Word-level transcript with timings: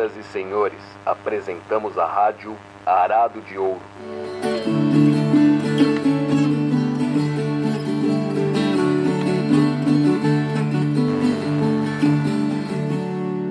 Senhoras 0.00 0.16
e 0.16 0.22
senhores, 0.22 0.80
apresentamos 1.04 1.98
a 1.98 2.06
rádio 2.06 2.56
Arado 2.86 3.42
de 3.42 3.58
Ouro. 3.58 3.82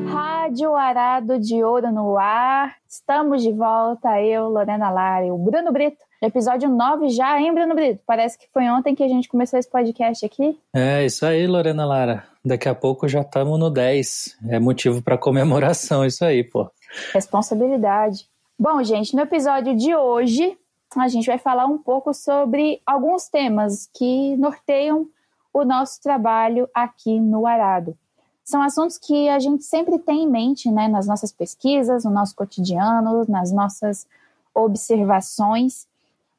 Rádio 0.07 0.75
Arado 0.75 1.39
de 1.39 1.63
Ouro 1.63 1.91
no 1.91 2.17
ar. 2.17 2.77
Estamos 2.87 3.43
de 3.43 3.51
volta, 3.51 4.19
eu, 4.19 4.49
Lorena 4.49 4.89
Lara 4.89 5.27
e 5.27 5.31
o 5.31 5.37
Bruno 5.37 5.71
Brito. 5.71 6.03
Episódio 6.19 6.67
9 6.67 7.09
já, 7.09 7.39
hein, 7.39 7.53
Bruno 7.53 7.75
Brito? 7.75 8.01
Parece 8.07 8.39
que 8.39 8.47
foi 8.51 8.67
ontem 8.69 8.95
que 8.95 9.03
a 9.03 9.07
gente 9.07 9.29
começou 9.29 9.59
esse 9.59 9.69
podcast 9.69 10.25
aqui. 10.25 10.59
É, 10.73 11.05
isso 11.05 11.27
aí, 11.27 11.45
Lorena 11.45 11.85
Lara. 11.85 12.28
Daqui 12.43 12.69
a 12.69 12.75
pouco 12.75 13.07
já 13.07 13.21
estamos 13.21 13.59
no 13.59 13.69
10. 13.69 14.37
É 14.49 14.59
motivo 14.59 15.01
para 15.01 15.17
comemoração, 15.17 16.05
isso 16.05 16.23
aí, 16.23 16.43
pô. 16.43 16.69
Responsabilidade. 17.13 18.27
Bom, 18.57 18.83
gente, 18.83 19.15
no 19.15 19.21
episódio 19.21 19.75
de 19.75 19.95
hoje, 19.95 20.57
a 20.95 21.07
gente 21.07 21.27
vai 21.27 21.37
falar 21.37 21.65
um 21.65 21.77
pouco 21.77 22.13
sobre 22.13 22.81
alguns 22.85 23.27
temas 23.27 23.89
que 23.93 24.35
norteiam 24.37 25.07
o 25.53 25.63
nosso 25.63 26.01
trabalho 26.01 26.67
aqui 26.73 27.19
no 27.19 27.45
Arado. 27.45 27.97
São 28.43 28.61
assuntos 28.61 28.97
que 28.97 29.29
a 29.29 29.37
gente 29.37 29.63
sempre 29.63 29.99
tem 29.99 30.23
em 30.23 30.29
mente, 30.29 30.71
né, 30.71 30.87
nas 30.87 31.05
nossas 31.05 31.31
pesquisas, 31.31 32.03
no 32.03 32.11
nosso 32.11 32.35
cotidiano, 32.35 33.23
nas 33.27 33.51
nossas 33.51 34.07
observações. 34.53 35.87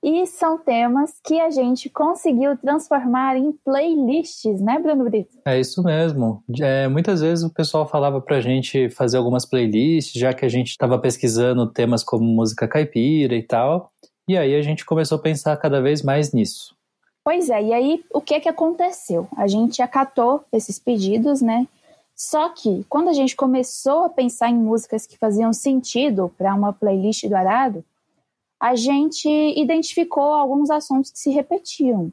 E 0.02 0.26
são 0.26 0.56
temas 0.56 1.20
que 1.22 1.38
a 1.38 1.50
gente 1.50 1.90
conseguiu 1.90 2.56
transformar 2.56 3.36
em 3.36 3.52
playlists, 3.52 4.58
né, 4.60 4.78
Bruno 4.78 5.04
Brito? 5.04 5.38
É 5.44 5.60
isso 5.60 5.82
mesmo. 5.82 6.42
É, 6.58 6.88
muitas 6.88 7.20
vezes 7.20 7.44
o 7.44 7.52
pessoal 7.52 7.86
falava 7.86 8.18
pra 8.18 8.40
gente 8.40 8.88
fazer 8.88 9.18
algumas 9.18 9.44
playlists, 9.44 10.18
já 10.18 10.32
que 10.32 10.46
a 10.46 10.48
gente 10.48 10.68
estava 10.68 10.98
pesquisando 10.98 11.70
temas 11.70 12.02
como 12.02 12.24
música 12.24 12.66
caipira 12.66 13.34
e 13.34 13.42
tal. 13.42 13.90
E 14.26 14.38
aí 14.38 14.54
a 14.54 14.62
gente 14.62 14.86
começou 14.86 15.18
a 15.18 15.20
pensar 15.20 15.54
cada 15.58 15.82
vez 15.82 16.02
mais 16.02 16.32
nisso. 16.32 16.74
Pois 17.22 17.50
é, 17.50 17.62
e 17.62 17.72
aí 17.74 18.04
o 18.14 18.22
que 18.22 18.40
que 18.40 18.48
aconteceu? 18.48 19.28
A 19.36 19.46
gente 19.46 19.82
acatou 19.82 20.42
esses 20.50 20.78
pedidos, 20.78 21.42
né? 21.42 21.68
Só 22.16 22.48
que 22.48 22.84
quando 22.88 23.08
a 23.08 23.12
gente 23.12 23.36
começou 23.36 24.04
a 24.04 24.08
pensar 24.08 24.48
em 24.50 24.54
músicas 24.54 25.06
que 25.06 25.18
faziam 25.18 25.52
sentido 25.52 26.32
para 26.38 26.54
uma 26.54 26.72
playlist 26.72 27.26
do 27.26 27.34
Arado, 27.34 27.84
a 28.60 28.74
gente 28.76 29.28
identificou 29.28 30.32
alguns 30.34 30.70
assuntos 30.70 31.10
que 31.10 31.18
se 31.18 31.30
repetiam. 31.30 32.12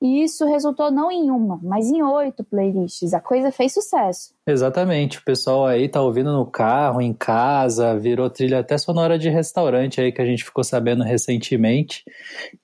E 0.00 0.22
isso 0.22 0.46
resultou 0.46 0.92
não 0.92 1.10
em 1.10 1.28
uma, 1.28 1.58
mas 1.60 1.90
em 1.90 2.00
oito 2.02 2.44
playlists. 2.44 3.12
A 3.12 3.20
coisa 3.20 3.50
fez 3.50 3.74
sucesso. 3.74 4.32
Exatamente. 4.46 5.18
O 5.18 5.24
pessoal 5.24 5.66
aí 5.66 5.88
tá 5.88 6.00
ouvindo 6.00 6.32
no 6.32 6.46
carro, 6.46 7.00
em 7.00 7.12
casa, 7.12 7.98
virou 7.98 8.30
trilha 8.30 8.60
até 8.60 8.78
sonora 8.78 9.18
de 9.18 9.28
restaurante 9.28 10.00
aí 10.00 10.12
que 10.12 10.22
a 10.22 10.24
gente 10.24 10.44
ficou 10.44 10.62
sabendo 10.62 11.02
recentemente. 11.02 12.04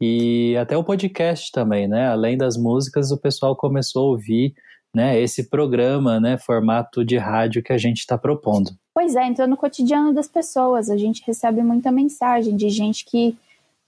E 0.00 0.56
até 0.56 0.76
o 0.76 0.84
podcast 0.84 1.50
também, 1.50 1.88
né? 1.88 2.06
Além 2.06 2.38
das 2.38 2.56
músicas, 2.56 3.10
o 3.10 3.20
pessoal 3.20 3.56
começou 3.56 4.02
a 4.02 4.10
ouvir 4.10 4.54
né, 4.94 5.20
esse 5.20 5.50
programa, 5.50 6.20
né, 6.20 6.38
formato 6.38 7.04
de 7.04 7.16
rádio 7.18 7.62
que 7.62 7.72
a 7.72 7.78
gente 7.78 7.98
está 7.98 8.16
propondo. 8.16 8.70
Pois 8.94 9.16
é, 9.16 9.26
entrou 9.26 9.48
no 9.48 9.56
cotidiano 9.56 10.14
das 10.14 10.28
pessoas. 10.28 10.88
A 10.88 10.96
gente 10.96 11.22
recebe 11.26 11.62
muita 11.62 11.90
mensagem 11.90 12.56
de 12.56 12.70
gente 12.70 13.04
que 13.04 13.36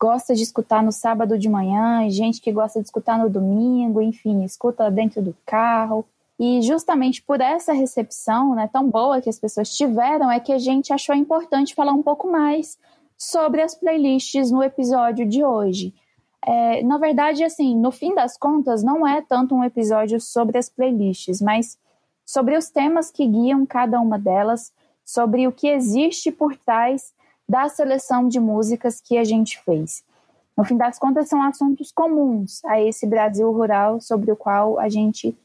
gosta 0.01 0.35
de 0.35 0.43
escutar 0.43 0.83
no 0.83 0.93
sábado 0.93 1.39
de 1.39 1.49
manhã, 1.49 2.09
gente 2.11 2.41
que 2.41 2.53
gosta 2.53 2.81
de 2.81 2.87
escutar 2.87 3.19
no 3.19 3.31
domingo, 3.31 4.03
enfim, 4.03 4.45
escuta 4.45 4.91
dentro 4.91 5.23
do 5.23 5.35
carro. 5.47 6.05
E 6.39 6.61
justamente 6.61 7.23
por 7.23 7.41
essa 7.41 7.73
recepção 7.73 8.55
né, 8.55 8.69
tão 8.71 8.91
boa 8.91 9.23
que 9.23 9.31
as 9.31 9.39
pessoas 9.39 9.75
tiveram, 9.75 10.31
é 10.31 10.39
que 10.39 10.53
a 10.53 10.59
gente 10.59 10.93
achou 10.93 11.15
importante 11.15 11.75
falar 11.75 11.93
um 11.93 12.03
pouco 12.03 12.31
mais 12.31 12.77
sobre 13.17 13.63
as 13.63 13.75
playlists 13.75 14.51
no 14.51 14.63
episódio 14.63 15.27
de 15.27 15.43
hoje. 15.43 15.95
É, 16.47 16.83
na 16.83 16.97
verdade, 16.97 17.43
assim, 17.43 17.77
no 17.77 17.91
fim 17.91 18.15
das 18.15 18.39
contas, 18.39 18.83
não 18.83 19.07
é 19.07 19.21
tanto 19.21 19.55
um 19.55 19.65
episódio 19.65 20.21
sobre 20.21 20.57
as 20.57 20.69
playlists, 20.69 21.43
mas 21.43 21.77
sobre 22.25 22.57
os 22.57 22.69
temas 22.71 23.11
que 23.11 23.27
guiam 23.27 23.67
cada 23.67 24.01
uma 24.01 24.19
delas, 24.19 24.73
sobre 25.05 25.47
o 25.47 25.53
que 25.53 25.67
existe 25.69 26.31
por 26.31 26.57
trás 26.57 27.13
da 27.49 27.69
seleção 27.69 28.29
de 28.29 28.39
músicas 28.39 29.01
que 29.01 29.19
a 29.19 29.25
gente 29.25 29.59
fez. 29.61 30.05
No 30.57 30.65
fim 30.65 30.77
das 30.77 30.99
contas, 30.99 31.29
são 31.29 31.43
assuntos 31.43 31.93
comuns 31.93 32.65
a 32.65 32.81
esse 32.81 33.07
Brasil 33.07 33.51
rural 33.53 34.01
sobre 34.01 34.31
o 34.31 34.37
qual 34.37 34.79
a 34.79 34.89
gente 34.89 35.37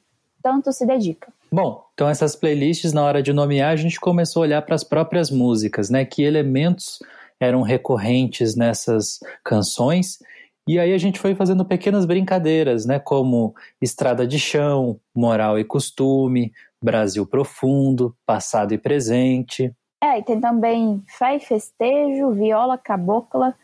tanto 0.41 0.71
se 0.71 0.85
dedica. 0.85 1.31
Bom, 1.51 1.83
então 1.93 2.07
essas 2.07 2.35
playlists, 2.35 2.93
na 2.93 3.03
hora 3.03 3.21
de 3.21 3.33
nomear, 3.33 3.71
a 3.71 3.75
gente 3.75 3.99
começou 3.99 4.41
a 4.41 4.45
olhar 4.45 4.61
para 4.61 4.75
as 4.75 4.83
próprias 4.83 5.29
músicas, 5.29 5.89
né? 5.89 6.05
Que 6.05 6.23
elementos 6.23 6.99
eram 7.39 7.61
recorrentes 7.61 8.55
nessas 8.55 9.19
canções. 9.43 10.19
E 10.67 10.79
aí 10.79 10.93
a 10.93 10.97
gente 10.97 11.19
foi 11.19 11.33
fazendo 11.33 11.65
pequenas 11.65 12.05
brincadeiras, 12.05 12.85
né? 12.85 12.99
Como 12.99 13.53
Estrada 13.81 14.27
de 14.27 14.39
Chão, 14.39 14.99
Moral 15.13 15.57
e 15.57 15.63
Costume, 15.63 16.51
Brasil 16.83 17.25
Profundo, 17.25 18.15
Passado 18.25 18.73
e 18.73 18.77
Presente. 18.77 19.73
É, 20.03 20.19
e 20.19 20.23
tem 20.23 20.39
também 20.39 21.03
Fé 21.07 21.35
e 21.35 21.39
Festejo, 21.39 22.31
Viola 22.31 22.77
Cabocla, 22.77 23.55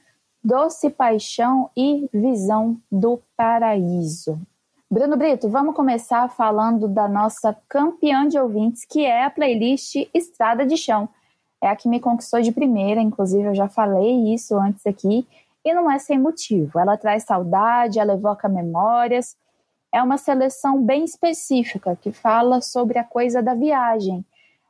Doce 0.43 0.89
Paixão 0.89 1.69
e 1.75 2.07
Visão 2.13 2.77
do 2.91 3.19
Paraíso. 3.35 4.39
Bruno 4.89 5.17
Brito, 5.17 5.49
vamos 5.49 5.75
começar 5.75 6.29
falando 6.29 6.87
da 6.87 7.07
nossa 7.07 7.57
campeã 7.67 8.27
de 8.27 8.39
ouvintes, 8.39 8.85
que 8.85 9.03
é 9.03 9.25
a 9.25 9.29
playlist 9.29 9.95
Estrada 10.13 10.65
de 10.65 10.77
Chão. 10.77 11.09
É 11.61 11.67
a 11.67 11.75
que 11.75 11.89
me 11.89 11.99
conquistou 11.99 12.39
de 12.41 12.51
primeira, 12.51 13.01
inclusive 13.01 13.43
eu 13.43 13.55
já 13.55 13.67
falei 13.67 14.33
isso 14.33 14.55
antes 14.55 14.85
aqui, 14.85 15.27
e 15.67 15.73
não 15.73 15.91
é 15.91 15.99
sem 15.99 16.17
motivo. 16.17 16.79
Ela 16.79 16.95
traz 16.95 17.23
saudade, 17.23 17.99
ela 17.99 18.13
evoca 18.13 18.47
memórias, 18.47 19.35
é 19.91 20.01
uma 20.01 20.17
seleção 20.17 20.81
bem 20.81 21.03
específica 21.03 21.97
que 22.01 22.11
fala 22.11 22.61
sobre 22.61 22.97
a 22.97 23.03
coisa 23.03 23.43
da 23.43 23.53
viagem. 23.53 24.25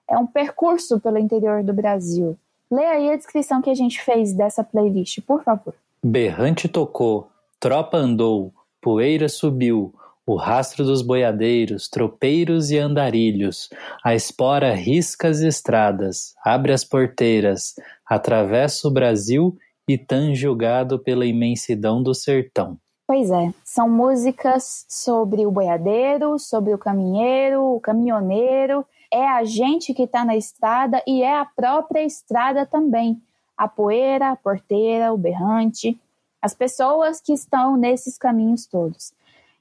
É 0.09 0.17
um 0.17 0.25
percurso 0.25 0.99
pelo 0.99 1.19
interior 1.19 1.63
do 1.63 1.71
Brasil. 1.71 2.35
Lê 2.71 2.83
aí 2.83 3.11
a 3.11 3.15
descrição 3.15 3.61
que 3.61 3.69
a 3.69 3.75
gente 3.75 4.01
fez 4.01 4.33
dessa 4.33 4.63
playlist, 4.63 5.21
por 5.21 5.43
favor. 5.43 5.75
Berrante 6.03 6.67
tocou, 6.67 7.29
tropa 7.59 7.97
andou, 7.97 8.51
poeira 8.81 9.29
subiu, 9.29 9.93
o 10.25 10.35
rastro 10.35 10.83
dos 10.83 11.03
boiadeiros, 11.03 11.87
tropeiros 11.87 12.71
e 12.71 12.77
andarilhos, 12.77 13.69
a 14.03 14.15
espora 14.15 14.73
risca 14.73 15.27
as 15.27 15.39
estradas, 15.39 16.33
abre 16.43 16.73
as 16.73 16.83
porteiras, 16.83 17.75
atravessa 18.05 18.87
o 18.87 18.91
Brasil 18.91 19.57
e 19.87 19.97
tão 19.97 20.35
julgado 20.35 20.99
pela 20.99 21.25
imensidão 21.25 22.03
do 22.03 22.13
sertão. 22.13 22.77
Pois 23.07 23.31
é, 23.31 23.53
são 23.63 23.89
músicas 23.89 24.85
sobre 24.89 25.45
o 25.45 25.51
boiadeiro, 25.51 26.37
sobre 26.37 26.73
o 26.73 26.77
caminheiro, 26.77 27.63
o 27.63 27.79
caminhoneiro. 27.79 28.85
É 29.11 29.25
a 29.25 29.45
gente 29.45 29.93
que 29.93 30.03
está 30.03 30.25
na 30.25 30.35
estrada 30.35 31.01
e 31.07 31.23
é 31.23 31.39
a 31.39 31.45
própria 31.45 32.03
estrada 32.03 32.65
também. 32.65 33.21
A 33.55 33.65
poeira, 33.65 34.31
a 34.31 34.35
porteira, 34.35 35.13
o 35.13 35.17
berrante, 35.17 35.97
as 36.41 36.53
pessoas 36.53 37.21
que 37.21 37.31
estão 37.31 37.77
nesses 37.77 38.17
caminhos 38.17 38.65
todos. 38.65 39.13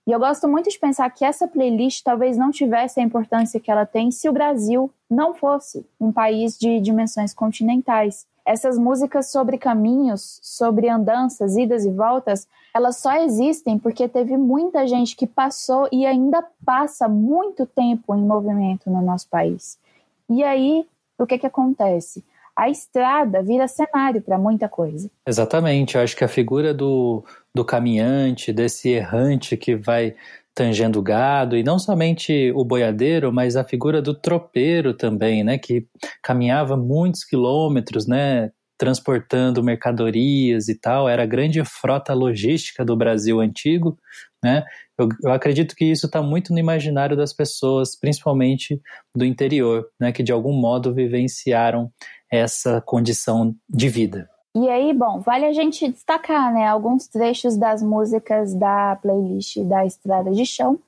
E 0.06 0.12
eu 0.12 0.18
gosto 0.18 0.48
muito 0.48 0.70
de 0.70 0.78
pensar 0.78 1.08
que 1.10 1.24
essa 1.24 1.48
playlist 1.48 2.02
talvez 2.02 2.36
não 2.36 2.50
tivesse 2.50 3.00
a 3.00 3.02
importância 3.02 3.58
que 3.58 3.70
ela 3.70 3.86
tem 3.86 4.10
se 4.10 4.28
o 4.28 4.32
Brasil 4.32 4.90
não 5.10 5.34
fosse 5.34 5.84
um 6.00 6.12
país 6.12 6.56
de 6.58 6.80
dimensões 6.80 7.34
continentais. 7.34 8.26
Essas 8.46 8.78
músicas 8.78 9.32
sobre 9.32 9.58
caminhos, 9.58 10.38
sobre 10.40 10.88
andanças, 10.88 11.56
idas 11.56 11.84
e 11.84 11.90
voltas, 11.90 12.46
elas 12.72 12.98
só 12.98 13.16
existem 13.16 13.76
porque 13.76 14.08
teve 14.08 14.36
muita 14.36 14.86
gente 14.86 15.16
que 15.16 15.26
passou 15.26 15.88
e 15.90 16.06
ainda 16.06 16.44
passa 16.64 17.08
muito 17.08 17.66
tempo 17.66 18.14
em 18.14 18.20
movimento 18.20 18.88
no 18.88 19.02
nosso 19.02 19.28
país. 19.28 19.76
E 20.30 20.44
aí, 20.44 20.86
o 21.18 21.26
que 21.26 21.38
que 21.38 21.46
acontece? 21.46 22.24
A 22.54 22.70
estrada 22.70 23.42
vira 23.42 23.66
cenário 23.66 24.22
para 24.22 24.38
muita 24.38 24.68
coisa. 24.68 25.10
Exatamente, 25.26 25.96
eu 25.96 26.02
acho 26.02 26.16
que 26.16 26.24
a 26.24 26.28
figura 26.28 26.72
do, 26.72 27.24
do 27.54 27.64
caminhante, 27.64 28.52
desse 28.52 28.90
errante 28.90 29.56
que 29.56 29.74
vai 29.74 30.14
tangendo 30.56 31.02
gado, 31.02 31.54
e 31.54 31.62
não 31.62 31.78
somente 31.78 32.50
o 32.56 32.64
boiadeiro, 32.64 33.30
mas 33.30 33.56
a 33.56 33.62
figura 33.62 34.00
do 34.00 34.14
tropeiro 34.14 34.94
também, 34.94 35.44
né, 35.44 35.58
que 35.58 35.86
caminhava 36.22 36.78
muitos 36.78 37.24
quilômetros, 37.24 38.06
né, 38.06 38.50
transportando 38.78 39.62
mercadorias 39.62 40.68
e 40.68 40.74
tal, 40.74 41.08
era 41.10 41.24
a 41.24 41.26
grande 41.26 41.62
frota 41.62 42.14
logística 42.14 42.84
do 42.86 42.96
Brasil 42.96 43.38
antigo, 43.38 43.98
né? 44.42 44.64
Eu, 44.98 45.08
eu 45.24 45.32
acredito 45.32 45.74
que 45.74 45.84
isso 45.84 46.06
está 46.06 46.22
muito 46.22 46.52
no 46.52 46.58
imaginário 46.58 47.16
das 47.16 47.32
pessoas, 47.32 47.98
principalmente 47.98 48.80
do 49.14 49.24
interior, 49.24 49.86
né? 50.00 50.12
Que 50.12 50.22
de 50.22 50.32
algum 50.32 50.52
modo 50.52 50.92
vivenciaram 50.92 51.90
essa 52.30 52.82
condição 52.82 53.54
de 53.68 53.88
vida. 53.88 54.28
E 54.56 54.68
aí, 54.70 54.94
bom, 54.94 55.20
vale 55.20 55.44
a 55.44 55.52
gente 55.52 55.86
destacar, 55.86 56.52
né, 56.52 56.66
alguns 56.66 57.06
trechos 57.06 57.56
das 57.56 57.82
músicas 57.82 58.54
da 58.54 58.96
playlist 58.96 59.58
da 59.64 59.84
Estrada 59.84 60.32
de 60.32 60.46
Chão. 60.46 60.78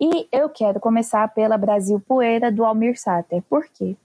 E 0.00 0.28
eu 0.30 0.48
quero 0.48 0.78
começar 0.78 1.26
pela 1.34 1.58
Brasil 1.58 2.00
Poeira 2.00 2.50
do 2.50 2.64
Almir 2.64 2.98
Sater. 2.98 3.42
Por 3.50 3.66
quê? 3.66 3.96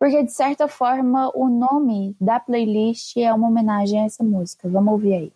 porque 0.00 0.24
de 0.24 0.32
certa 0.32 0.66
forma 0.66 1.30
o 1.34 1.46
nome 1.46 2.16
da 2.18 2.40
playlist 2.40 3.18
é 3.18 3.30
uma 3.34 3.48
homenagem 3.48 4.00
a 4.00 4.06
essa 4.06 4.24
música. 4.24 4.66
Vamos 4.66 4.92
ouvir 4.94 5.12
aí. 5.12 5.30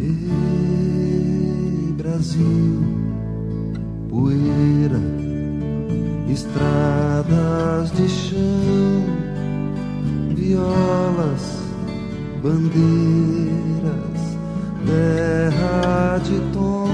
Ei, 0.00 1.92
Brasil, 1.92 2.82
poeira, 4.08 4.98
estradas 6.28 7.92
de 7.92 8.08
chão, 8.08 9.04
violas, 10.50 11.62
bandeiras, 12.42 14.20
terra 14.84 16.18
de 16.18 16.40
tom, 16.52 16.88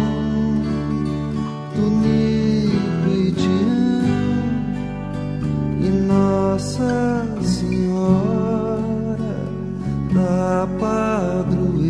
Tunico 1.75 3.08
e 3.17 3.32
Tião, 3.32 4.05
e 5.81 5.88
Nossa 6.06 7.25
Senhora 7.41 9.38
da 10.12 10.69
Padroeira. 10.79 11.87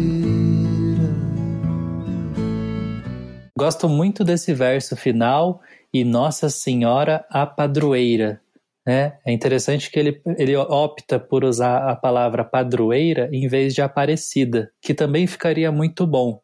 Gosto 3.58 3.88
muito 3.88 4.22
desse 4.22 4.54
verso 4.54 4.94
final 4.94 5.60
e 5.92 6.04
Nossa 6.04 6.48
Senhora 6.48 7.26
a 7.28 7.44
Padroeira. 7.44 8.40
Né? 8.86 9.18
É 9.26 9.32
interessante 9.32 9.90
que 9.90 9.98
ele, 9.98 10.22
ele 10.38 10.56
opta 10.56 11.18
por 11.18 11.44
usar 11.44 11.90
a 11.90 11.96
palavra 11.96 12.44
padroeira 12.44 13.28
em 13.32 13.48
vez 13.48 13.74
de 13.74 13.82
aparecida, 13.82 14.70
que 14.80 14.94
também 14.94 15.26
ficaria 15.26 15.72
muito 15.72 16.06
bom. 16.06 16.40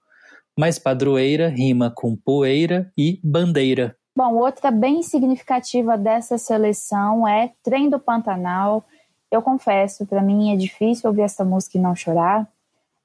Mas 0.59 0.79
padroeira 0.79 1.49
rima 1.49 1.93
com 1.95 2.17
poeira 2.17 2.91
e 2.99 3.21
bandeira. 3.23 3.97
Bom, 4.15 4.35
outra 4.35 4.71
bem 4.71 5.03
significativa 5.03 5.97
dessa 5.97 6.37
seleção 6.37 7.27
é 7.27 7.53
Trem 7.63 7.89
do 7.89 7.99
Pantanal. 7.99 8.85
Eu 9.31 9.41
confesso, 9.41 10.05
para 10.05 10.21
mim 10.21 10.53
é 10.53 10.57
difícil 10.57 11.09
ouvir 11.09 11.23
essa 11.23 11.45
música 11.45 11.79
e 11.79 11.81
não 11.81 11.95
chorar 11.95 12.47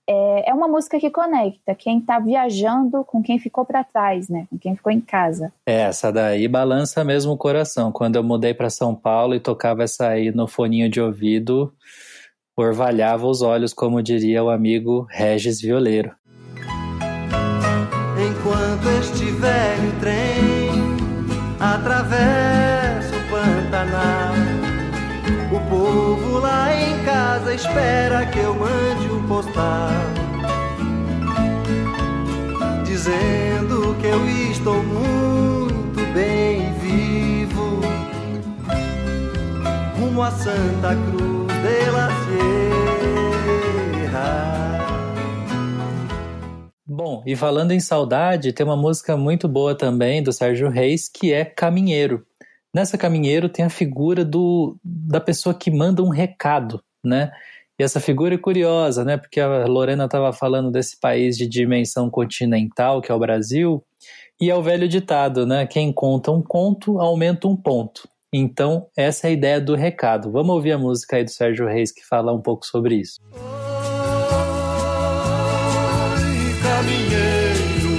é, 0.08 0.50
é 0.50 0.54
uma 0.54 0.68
música 0.68 0.98
que 1.00 1.10
conecta 1.10 1.76
quem 1.76 2.00
está 2.00 2.18
viajando 2.18 3.04
com 3.04 3.22
quem 3.22 3.38
ficou 3.38 3.66
para 3.66 3.84
trás, 3.84 4.30
né? 4.30 4.48
Com 4.50 4.58
quem 4.58 4.76
ficou 4.76 4.92
em 4.92 5.02
casa. 5.02 5.52
É, 5.66 5.82
essa 5.82 6.12
daí 6.12 6.48
balança 6.48 7.04
mesmo 7.04 7.34
o 7.34 7.38
coração. 7.38 7.92
Quando 7.92 8.16
eu 8.16 8.24
mudei 8.24 8.54
para 8.54 8.70
São 8.70 8.96
Paulo 8.96 9.36
e 9.36 9.40
tocava 9.40 9.84
essa 9.84 10.08
aí 10.08 10.32
no 10.32 10.48
foninho 10.48 10.90
de 10.90 11.02
ouvido, 11.02 11.74
orvalhava 12.56 13.28
os 13.28 13.42
olhos, 13.42 13.74
como 13.74 14.02
diria 14.02 14.44
o 14.44 14.50
amigo 14.50 15.06
Regis 15.10 15.60
Violeiro. 15.60 16.12
Enquanto 18.18 18.88
este 19.00 19.26
velho 19.26 20.00
trem 20.00 20.98
atravessa 21.60 23.16
o 23.16 23.30
Pantanal, 23.30 24.34
o 25.52 25.70
povo 25.70 26.40
lá 26.40 26.74
em 26.74 27.04
casa 27.04 27.54
espera 27.54 28.26
que 28.26 28.40
eu 28.40 28.56
mande 28.56 29.12
um 29.12 29.17
postal 29.28 29.90
dizendo 32.86 33.96
que 34.00 34.08
eu 34.08 34.28
estou 34.52 34.82
muito 34.82 36.14
bem 36.14 36.74
vivo 36.80 37.82
rumo 40.00 40.24
a 40.24 40.32
Santa 40.32 40.96
Cruz 40.96 41.48
de 41.62 41.92
la 41.92 42.10
Sierra. 44.06 44.38
Bom, 46.86 47.22
e 47.26 47.36
falando 47.36 47.72
em 47.72 47.80
saudade, 47.80 48.54
tem 48.54 48.66
uma 48.66 48.78
música 48.78 49.18
muito 49.18 49.48
boa 49.48 49.76
também 49.76 50.24
do 50.24 50.32
Sérgio 50.32 50.70
Reis 50.70 51.10
que 51.10 51.34
é 51.34 51.44
Caminheiro. 51.46 52.26
Nessa 52.74 52.98
Caminheiro 52.98 53.50
tem 53.50 53.66
a 53.66 53.70
figura 53.70 54.24
do, 54.24 54.78
da 54.84 55.20
pessoa 55.20 55.54
que 55.54 55.70
manda 55.70 56.02
um 56.02 56.10
recado, 56.10 56.82
né? 57.04 57.32
E 57.80 57.84
essa 57.84 58.00
figura 58.00 58.34
é 58.34 58.38
curiosa, 58.40 59.06
né? 59.06 59.18
Porque 59.18 59.40
a 59.40 59.66
Lorena 59.68 60.06
estava 60.06 60.34
falando 60.34 60.72
desse 60.72 61.00
país 61.00 61.38
de 61.38 61.48
dimensão 61.48 62.10
continental, 62.10 63.02
que 63.02 63.12
é 63.12 63.16
o 63.16 63.20
Brasil, 63.20 63.84
e 64.42 64.50
é 64.50 64.56
o 64.56 64.64
velho 64.64 64.88
ditado, 64.88 65.46
né? 65.46 65.68
Quem 65.68 65.94
conta 65.94 66.32
um 66.32 66.42
conto 66.42 67.00
aumenta 67.00 67.48
um 67.48 67.56
ponto. 67.56 68.10
Então, 68.34 68.88
essa 68.98 69.28
é 69.28 69.30
a 69.30 69.34
ideia 69.34 69.62
do 69.62 69.76
recado. 69.76 70.32
Vamos 70.32 70.56
ouvir 70.56 70.72
a 70.72 70.78
música 70.78 71.18
aí 71.18 71.24
do 71.24 71.30
Sérgio 71.30 71.68
Reis 71.68 71.92
que 71.92 72.04
fala 72.04 72.34
um 72.34 72.42
pouco 72.42 72.66
sobre 72.66 72.96
isso. 72.96 73.22
Caminheiro, 76.64 77.94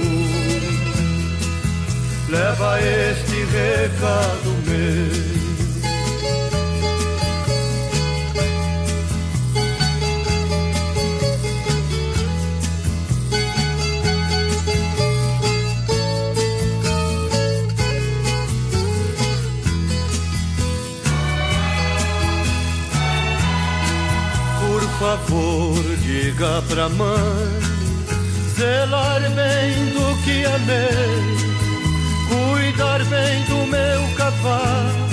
leva 2.29 2.79
este 2.81 3.45
recado 3.45 4.58
favor, 25.19 25.95
diga 25.97 26.61
pra 26.67 26.89
mãe 26.89 27.59
zelar 28.55 29.21
bem 29.21 29.85
do 29.93 30.23
que 30.23 30.45
amei, 30.45 31.37
cuidar 32.29 32.99
bem 33.05 33.43
do 33.45 33.65
meu 33.67 34.15
cavalo 34.17 35.09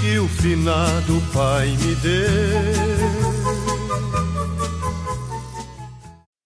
que 0.00 0.18
o 0.18 0.28
finado 0.28 1.20
pai 1.32 1.68
me 1.68 1.94
deu. 1.96 3.38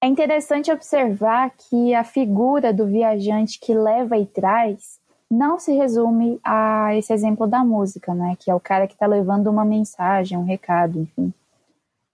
É 0.03 0.07
interessante 0.07 0.73
observar 0.73 1.53
que 1.57 1.95
a 1.95 2.03
figura 2.03 2.73
do 2.73 2.87
viajante 2.87 3.61
que 3.61 3.73
leva 3.73 4.19
e 4.19 4.27
traz 4.27 5.01
não 5.31 5.59
se 5.61 5.73
resume 5.73 6.41
a 6.45 6.95
esse 6.97 7.13
exemplo 7.13 7.47
da 7.47 7.65
música, 7.65 8.13
né? 8.13 8.37
Que 8.39 8.51
é 8.51 8.55
o 8.55 8.61
cara 8.61 8.89
que 8.89 8.95
está 8.95 9.07
levando 9.07 9.47
uma 9.47 9.65
mensagem, 9.65 10.37
um 10.37 10.45
recado, 10.45 10.99
enfim. 10.99 11.33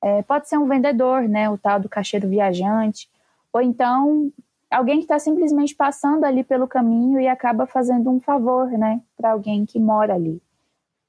É, 0.03 0.23
pode 0.23 0.49
ser 0.49 0.59
um 0.59 0.69
vendedor, 0.69 1.23
né? 1.23 1.51
O 1.51 1.59
tal 1.59 1.81
do 1.81 1.89
caixeiro 1.89 2.29
viajante, 2.29 3.09
ou 3.53 3.61
então 3.61 4.33
alguém 4.71 4.99
que 4.99 5.05
está 5.05 5.19
simplesmente 5.19 5.75
passando 5.75 6.25
ali 6.25 6.45
pelo 6.45 6.69
caminho 6.69 7.21
e 7.21 7.27
acaba 7.27 7.67
fazendo 7.67 8.11
um 8.11 8.21
favor, 8.21 8.71
né? 8.71 9.01
Para 9.17 9.33
alguém 9.33 9.65
que 9.65 9.81
mora 9.81 10.15
ali. 10.15 10.41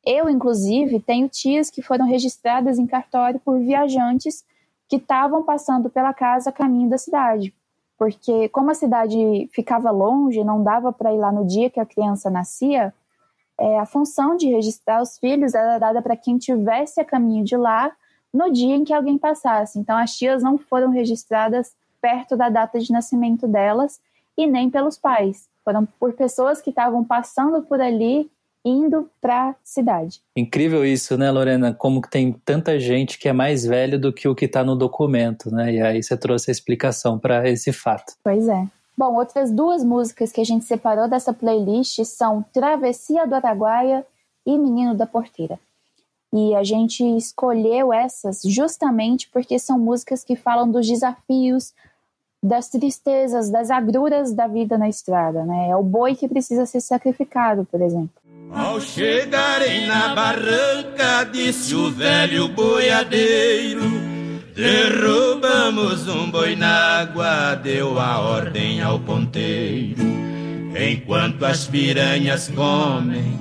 Eu, 0.06 0.30
inclusive, 0.30 1.00
tenho 1.00 1.28
tias 1.28 1.70
que 1.70 1.82
foram 1.82 2.06
registradas 2.06 2.80
em 2.80 2.88
cartório 2.88 3.40
por 3.40 3.60
viajantes 3.60 4.46
que 4.88 4.96
estavam 4.96 5.44
passando 5.44 5.90
pela 5.90 6.14
casa 6.14 6.50
a 6.50 6.54
caminho 6.54 6.90
da 6.90 6.98
cidade. 6.98 7.54
Porque, 7.98 8.48
como 8.50 8.72
a 8.72 8.74
cidade 8.74 9.50
ficava 9.54 9.92
longe, 9.92 10.44
não 10.44 10.64
dava 10.64 10.92
para 10.92 11.14
ir 11.14 11.18
lá 11.18 11.32
no 11.32 11.46
dia 11.46 11.70
que 11.70 11.82
a 11.82 11.86
criança 11.86 12.30
nascia, 12.30 12.94
é, 13.58 13.78
a 13.78 13.86
função 13.86 14.38
de 14.38 14.50
registrar 14.50 15.02
os 15.02 15.18
filhos 15.18 15.54
era 15.54 15.78
dada 15.78 16.02
para 16.02 16.16
quem 16.16 16.38
tivesse 16.38 17.02
a 17.02 17.06
caminho 17.06 17.44
de 17.44 17.58
lá 17.58 17.92
no 18.34 18.52
dia 18.52 18.76
em 18.76 18.84
que 18.84 18.94
alguém 18.94 19.18
passasse. 19.18 19.80
Então, 19.80 19.98
as 19.98 20.16
tias 20.16 20.44
não 20.44 20.58
foram 20.58 20.90
registradas 20.90 21.74
perto 22.02 22.38
da 22.38 22.50
data 22.50 22.80
de 22.80 22.92
nascimento 22.92 23.48
delas 23.48 24.00
e 24.38 24.48
nem 24.48 24.70
pelos 24.70 24.98
pais. 24.98 25.48
Foram 25.64 25.86
por 26.00 26.14
pessoas 26.14 26.62
que 26.62 26.70
estavam 26.70 27.04
passando 27.04 27.62
por 27.64 27.82
ali 27.82 28.30
indo 28.64 29.10
para 29.22 29.50
a 29.50 29.56
cidade. 29.64 30.22
Incrível 30.36 30.86
isso, 30.86 31.18
né, 31.18 31.32
Lorena? 31.32 31.74
Como 31.74 32.02
que 32.02 32.10
tem 32.10 32.34
tanta 32.44 32.80
gente 32.80 33.18
que 33.18 33.28
é 33.28 33.34
mais 33.34 33.66
velho 33.66 34.00
do 34.00 34.12
que 34.12 34.28
o 34.28 34.36
que 34.36 34.46
está 34.46 34.64
no 34.64 34.76
documento, 34.76 35.54
né? 35.54 35.74
E 35.74 35.82
aí 35.82 36.04
você 36.04 36.18
trouxe 36.18 36.52
a 36.52 36.54
explicação 36.54 37.18
para 37.18 37.50
esse 37.50 37.72
fato. 37.72 38.14
Pois 38.24 38.48
é. 38.48 38.68
Bom, 38.98 39.16
outras 39.16 39.50
duas 39.50 39.84
músicas 39.84 40.32
que 40.32 40.42
a 40.42 40.46
gente 40.46 40.66
separou 40.66 41.08
dessa 41.08 41.34
playlist 41.34 42.04
são 42.04 42.44
Travessia 42.54 43.26
do 43.26 43.36
Araguaia 43.36 44.06
e 44.46 44.58
Menino 44.58 44.94
da 44.94 45.06
Porteira. 45.06 45.58
E 46.32 46.54
a 46.54 46.64
gente 46.64 47.04
escolheu 47.18 47.92
essas 47.92 48.42
justamente 48.44 49.28
porque 49.32 49.58
são 49.58 49.80
músicas 49.80 50.24
que 50.24 50.36
falam 50.36 50.70
dos 50.70 50.88
desafios, 50.88 51.74
das 52.42 52.70
tristezas, 52.70 53.50
das 53.50 53.70
agruras 53.70 54.34
da 54.34 54.48
vida 54.48 54.78
na 54.78 54.88
estrada, 54.88 55.44
né? 55.44 55.70
É 55.70 55.76
o 55.76 55.84
boi 55.84 56.16
que 56.16 56.28
precisa 56.28 56.66
ser 56.66 56.82
sacrificado, 56.82 57.66
por 57.66 57.82
exemplo. 57.82 58.12
Ao 58.52 58.80
chegarem 58.80 59.86
na 59.86 60.16
barranca, 60.16 61.24
disse 61.32 61.76
o 61.76 61.92
velho 61.92 62.48
boiadeiro: 62.48 63.82
Derrubamos 64.56 66.08
um 66.08 66.32
boi 66.32 66.56
na 66.56 67.00
água, 67.02 67.56
deu 67.56 68.00
a 68.00 68.20
ordem 68.20 68.82
ao 68.82 69.00
ponteiro. 69.00 70.02
Enquanto 70.76 71.46
as 71.46 71.68
piranhas 71.68 72.48
comem, 72.50 73.38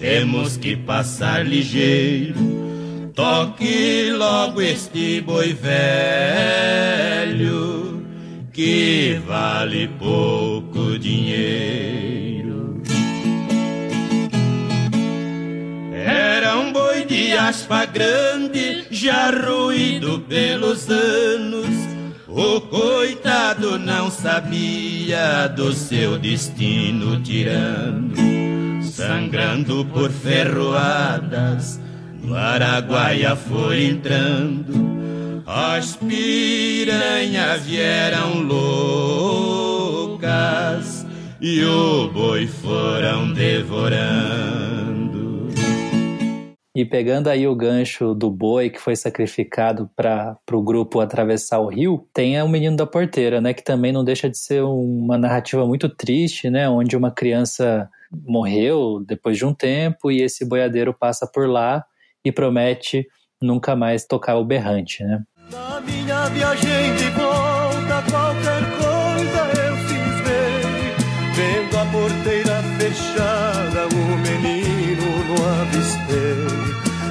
temos 0.00 0.56
que 0.56 0.74
passar 0.76 1.46
ligeiro. 1.46 2.34
Toque 3.14 4.10
logo 4.12 4.60
este 4.60 5.20
boi 5.20 5.52
velho, 5.52 6.82
que 8.52 9.20
vale 9.26 9.88
pouco 9.98 10.98
dinheiro. 10.98 12.82
Era 15.92 16.50
penhaspa 17.50 17.86
grande, 17.86 18.84
já 18.90 19.30
ruído 19.30 20.20
pelos 20.28 20.88
anos. 20.88 21.79
O 22.32 22.60
coitado 22.60 23.76
não 23.76 24.08
sabia 24.08 25.48
do 25.48 25.72
seu 25.72 26.16
destino 26.16 27.20
tirando, 27.20 28.14
sangrando 28.84 29.84
por 29.86 30.12
ferroadas, 30.12 31.80
no 32.22 32.36
Araguaia 32.36 33.34
foi 33.34 33.86
entrando. 33.86 35.42
As 35.44 35.96
piranhas 35.96 37.66
vieram 37.66 38.42
loucas 38.42 40.24
e 41.40 41.64
o 41.64 42.08
boi 42.12 42.46
foram 42.46 43.32
devorando. 43.32 44.79
E 46.80 46.84
pegando 46.86 47.28
aí 47.28 47.46
o 47.46 47.54
gancho 47.54 48.14
do 48.14 48.30
boi 48.30 48.70
que 48.70 48.80
foi 48.80 48.96
sacrificado 48.96 49.90
para 49.94 50.38
o 50.50 50.62
grupo 50.62 50.98
atravessar 50.98 51.58
o 51.58 51.68
rio, 51.68 52.08
tem 52.10 52.40
o 52.40 52.48
menino 52.48 52.74
da 52.74 52.86
porteira, 52.86 53.38
né, 53.38 53.52
que 53.52 53.62
também 53.62 53.92
não 53.92 54.02
deixa 54.02 54.30
de 54.30 54.38
ser 54.38 54.62
uma 54.62 55.18
narrativa 55.18 55.66
muito 55.66 55.90
triste, 55.90 56.48
né, 56.48 56.70
onde 56.70 56.96
uma 56.96 57.10
criança 57.10 57.86
morreu 58.10 59.04
depois 59.06 59.36
de 59.36 59.44
um 59.44 59.52
tempo 59.52 60.10
e 60.10 60.22
esse 60.22 60.42
boiadeiro 60.42 60.94
passa 60.94 61.26
por 61.26 61.46
lá 61.46 61.84
e 62.24 62.32
promete 62.32 63.06
nunca 63.42 63.76
mais 63.76 64.06
tocar 64.06 64.36
o 64.36 64.44
berrante, 64.44 65.04
né? 65.04 65.22
Na 65.52 65.82
minha 65.82 66.30
viagem 66.30 66.96
de 66.96 67.10
volta, 67.10 68.10
qualquer 68.10 68.62
coisa 68.80 69.40
eu 69.66 69.76
cismei. 69.86 70.96
Vendo 71.34 71.76
a 71.76 71.84
porteira 71.92 72.62
fechada, 72.78 73.39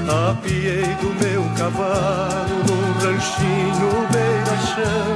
Apiei 0.09 0.95
do 0.95 1.13
meu 1.23 1.43
cavalo 1.55 2.63
num 2.67 2.93
ranchinho 2.93 4.07
beira-chão. 4.11 5.13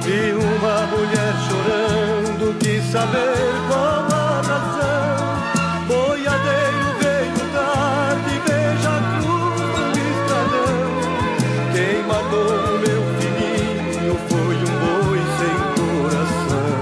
Vi 0.00 0.32
uma 0.32 0.86
mulher 0.86 1.34
chorando, 1.46 2.58
quis 2.58 2.82
saber 2.84 3.52
qual 3.68 4.06
a 4.10 4.40
razão. 4.40 5.86
Boiadeiro 5.86 6.88
veio 6.98 7.44
tarde, 7.52 8.34
veja 8.46 8.88
a 8.88 9.00
cruz 9.20 9.60
do 9.92 10.00
estradão. 10.14 10.88
Quem 11.74 11.96
matou 12.08 12.56
meu 12.78 13.02
filhinho 13.20 14.14
foi 14.30 14.56
um 14.56 14.74
boi 14.80 15.20
sem 15.36 15.56
coração. 15.76 16.72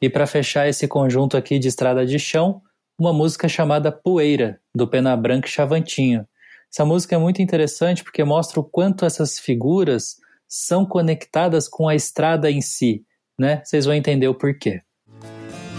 E 0.00 0.08
para 0.08 0.26
fechar 0.26 0.66
esse 0.66 0.88
conjunto 0.88 1.36
aqui 1.36 1.58
de 1.58 1.68
estrada 1.68 2.06
de 2.06 2.18
chão, 2.18 2.62
uma 3.02 3.12
música 3.12 3.48
chamada 3.48 3.90
Poeira, 3.90 4.60
do 4.72 4.86
Pena 4.86 5.16
Branca 5.16 5.48
e 5.48 5.50
Chavantinho. 5.50 6.24
Essa 6.72 6.84
música 6.84 7.16
é 7.16 7.18
muito 7.18 7.42
interessante 7.42 8.04
porque 8.04 8.22
mostra 8.22 8.60
o 8.60 8.64
quanto 8.64 9.04
essas 9.04 9.40
figuras 9.40 10.18
são 10.48 10.86
conectadas 10.86 11.68
com 11.68 11.88
a 11.88 11.96
estrada 11.96 12.48
em 12.48 12.60
si, 12.60 13.04
né? 13.36 13.60
Vocês 13.64 13.86
vão 13.86 13.94
entender 13.94 14.28
o 14.28 14.36
porquê. 14.36 14.82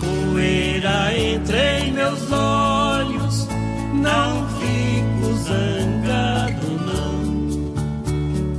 Poeira 0.02 1.18
entre 1.18 1.92
meus 1.94 2.30
olhos, 2.30 3.48
não 3.94 4.46
fico 4.60 5.34
zangado 5.46 6.68
não, 6.86 7.74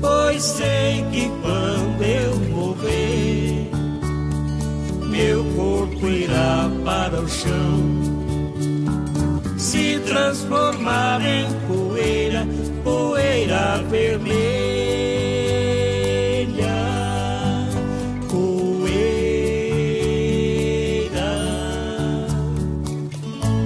pois 0.01 0.43
sei 0.43 1.05
que 1.13 1.29
quando 1.43 2.03
eu 2.03 2.35
morrer, 2.49 3.69
meu 5.11 5.45
corpo 5.55 6.07
irá 6.07 6.71
para 6.83 7.21
o 7.21 7.29
chão, 7.29 7.94
se 9.65 9.99
transformar 10.01 11.23
em 11.23 11.47
poeira, 11.67 12.47
poeira 12.85 13.79
vermelha, 13.89 14.35
poeira, 18.31 19.09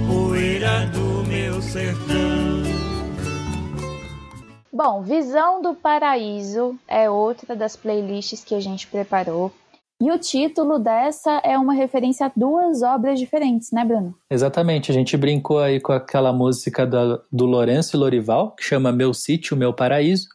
poeira 0.07 0.85
do 0.87 1.25
meu 1.27 1.61
sertão. 1.61 2.63
Bom, 4.71 5.01
Visão 5.01 5.61
do 5.61 5.75
Paraíso 5.75 6.79
é 6.87 7.09
outra 7.09 7.57
das 7.57 7.75
playlists 7.75 8.41
que 8.41 8.55
a 8.55 8.61
gente 8.61 8.87
preparou. 8.87 9.51
E 10.01 10.09
o 10.09 10.17
título 10.17 10.79
dessa 10.79 11.41
é 11.43 11.57
uma 11.57 11.73
referência 11.73 12.27
a 12.27 12.31
duas 12.33 12.81
obras 12.81 13.19
diferentes, 13.19 13.69
né, 13.73 13.83
Bruno? 13.83 14.15
Exatamente, 14.31 14.89
a 14.89 14.93
gente 14.93 15.17
brincou 15.17 15.59
aí 15.59 15.81
com 15.81 15.91
aquela 15.91 16.31
música 16.31 16.87
do, 16.87 17.21
do 17.29 17.45
Lourenço 17.45 17.97
Lorival, 17.97 18.55
que 18.55 18.63
chama 18.63 18.93
Meu 18.93 19.13
Sítio, 19.13 19.57
Meu 19.57 19.73
Paraíso, 19.73 20.29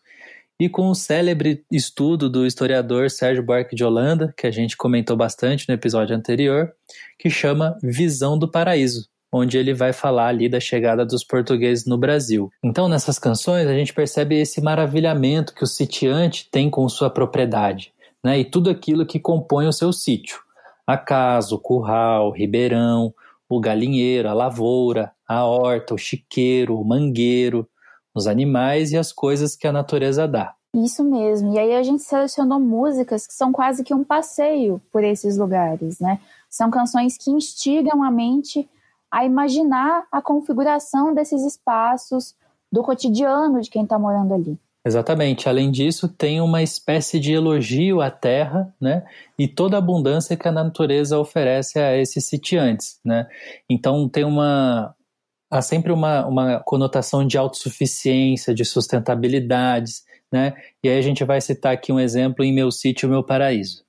e 0.60 0.68
com 0.68 0.90
o 0.90 0.94
célebre 0.94 1.64
estudo 1.72 2.28
do 2.28 2.46
historiador 2.46 3.10
Sérgio 3.10 3.42
Buarque 3.42 3.74
de 3.74 3.82
Holanda, 3.82 4.34
que 4.36 4.46
a 4.46 4.50
gente 4.50 4.76
comentou 4.76 5.16
bastante 5.16 5.66
no 5.66 5.74
episódio 5.74 6.14
anterior, 6.14 6.70
que 7.18 7.30
chama 7.30 7.74
Visão 7.82 8.38
do 8.38 8.50
Paraíso, 8.50 9.08
onde 9.32 9.56
ele 9.56 9.72
vai 9.72 9.94
falar 9.94 10.28
ali 10.28 10.46
da 10.46 10.60
chegada 10.60 11.06
dos 11.06 11.24
portugueses 11.24 11.86
no 11.86 11.96
Brasil. 11.96 12.50
Então, 12.62 12.86
nessas 12.86 13.18
canções, 13.18 13.66
a 13.66 13.72
gente 13.72 13.94
percebe 13.94 14.38
esse 14.38 14.60
maravilhamento 14.60 15.54
que 15.54 15.64
o 15.64 15.66
sitiante 15.66 16.50
tem 16.50 16.68
com 16.68 16.86
sua 16.86 17.08
propriedade, 17.08 17.93
né? 18.24 18.38
E 18.38 18.44
tudo 18.44 18.70
aquilo 18.70 19.04
que 19.04 19.20
compõe 19.20 19.68
o 19.68 19.72
seu 19.72 19.92
sítio. 19.92 20.40
A 20.86 20.96
casa, 20.96 21.54
o 21.54 21.58
curral, 21.58 22.28
o 22.28 22.32
ribeirão, 22.32 23.14
o 23.48 23.60
galinheiro, 23.60 24.28
a 24.28 24.32
lavoura, 24.32 25.12
a 25.28 25.44
horta, 25.44 25.94
o 25.94 25.98
chiqueiro, 25.98 26.80
o 26.80 26.84
mangueiro, 26.84 27.68
os 28.14 28.26
animais 28.26 28.92
e 28.92 28.96
as 28.96 29.12
coisas 29.12 29.54
que 29.54 29.66
a 29.66 29.72
natureza 29.72 30.26
dá. 30.26 30.54
Isso 30.74 31.04
mesmo. 31.04 31.52
E 31.52 31.58
aí 31.58 31.74
a 31.74 31.82
gente 31.82 32.02
selecionou 32.02 32.58
músicas 32.58 33.26
que 33.26 33.34
são 33.34 33.52
quase 33.52 33.84
que 33.84 33.94
um 33.94 34.02
passeio 34.02 34.80
por 34.90 35.04
esses 35.04 35.36
lugares, 35.36 36.00
né? 36.00 36.20
São 36.50 36.70
canções 36.70 37.16
que 37.16 37.30
instigam 37.30 38.02
a 38.02 38.10
mente 38.10 38.68
a 39.10 39.24
imaginar 39.24 40.04
a 40.10 40.20
configuração 40.20 41.14
desses 41.14 41.44
espaços 41.44 42.34
do 42.72 42.82
cotidiano 42.82 43.60
de 43.60 43.70
quem 43.70 43.84
está 43.84 43.96
morando 43.96 44.34
ali. 44.34 44.58
Exatamente. 44.86 45.48
Além 45.48 45.70
disso, 45.70 46.08
tem 46.08 46.40
uma 46.42 46.62
espécie 46.62 47.18
de 47.18 47.32
elogio 47.32 48.02
à 48.02 48.10
terra, 48.10 48.72
né? 48.78 49.02
E 49.38 49.48
toda 49.48 49.76
a 49.76 49.78
abundância 49.78 50.36
que 50.36 50.46
a 50.46 50.52
natureza 50.52 51.18
oferece 51.18 51.78
a 51.78 51.96
esses 51.96 52.26
sitiantes, 52.26 53.00
né? 53.04 53.26
Então 53.68 54.08
tem 54.08 54.24
uma 54.24 54.94
há 55.50 55.62
sempre 55.62 55.92
uma, 55.92 56.26
uma 56.26 56.60
conotação 56.60 57.26
de 57.26 57.38
autossuficiência, 57.38 58.54
de 58.54 58.64
sustentabilidades, 58.64 60.02
né? 60.30 60.54
E 60.82 60.88
aí 60.88 60.98
a 60.98 61.02
gente 61.02 61.24
vai 61.24 61.40
citar 61.40 61.72
aqui 61.72 61.92
um 61.92 62.00
exemplo 62.00 62.44
em 62.44 62.52
Meu 62.52 62.70
Sítio, 62.70 63.08
Meu 63.08 63.22
Paraíso. 63.24 63.83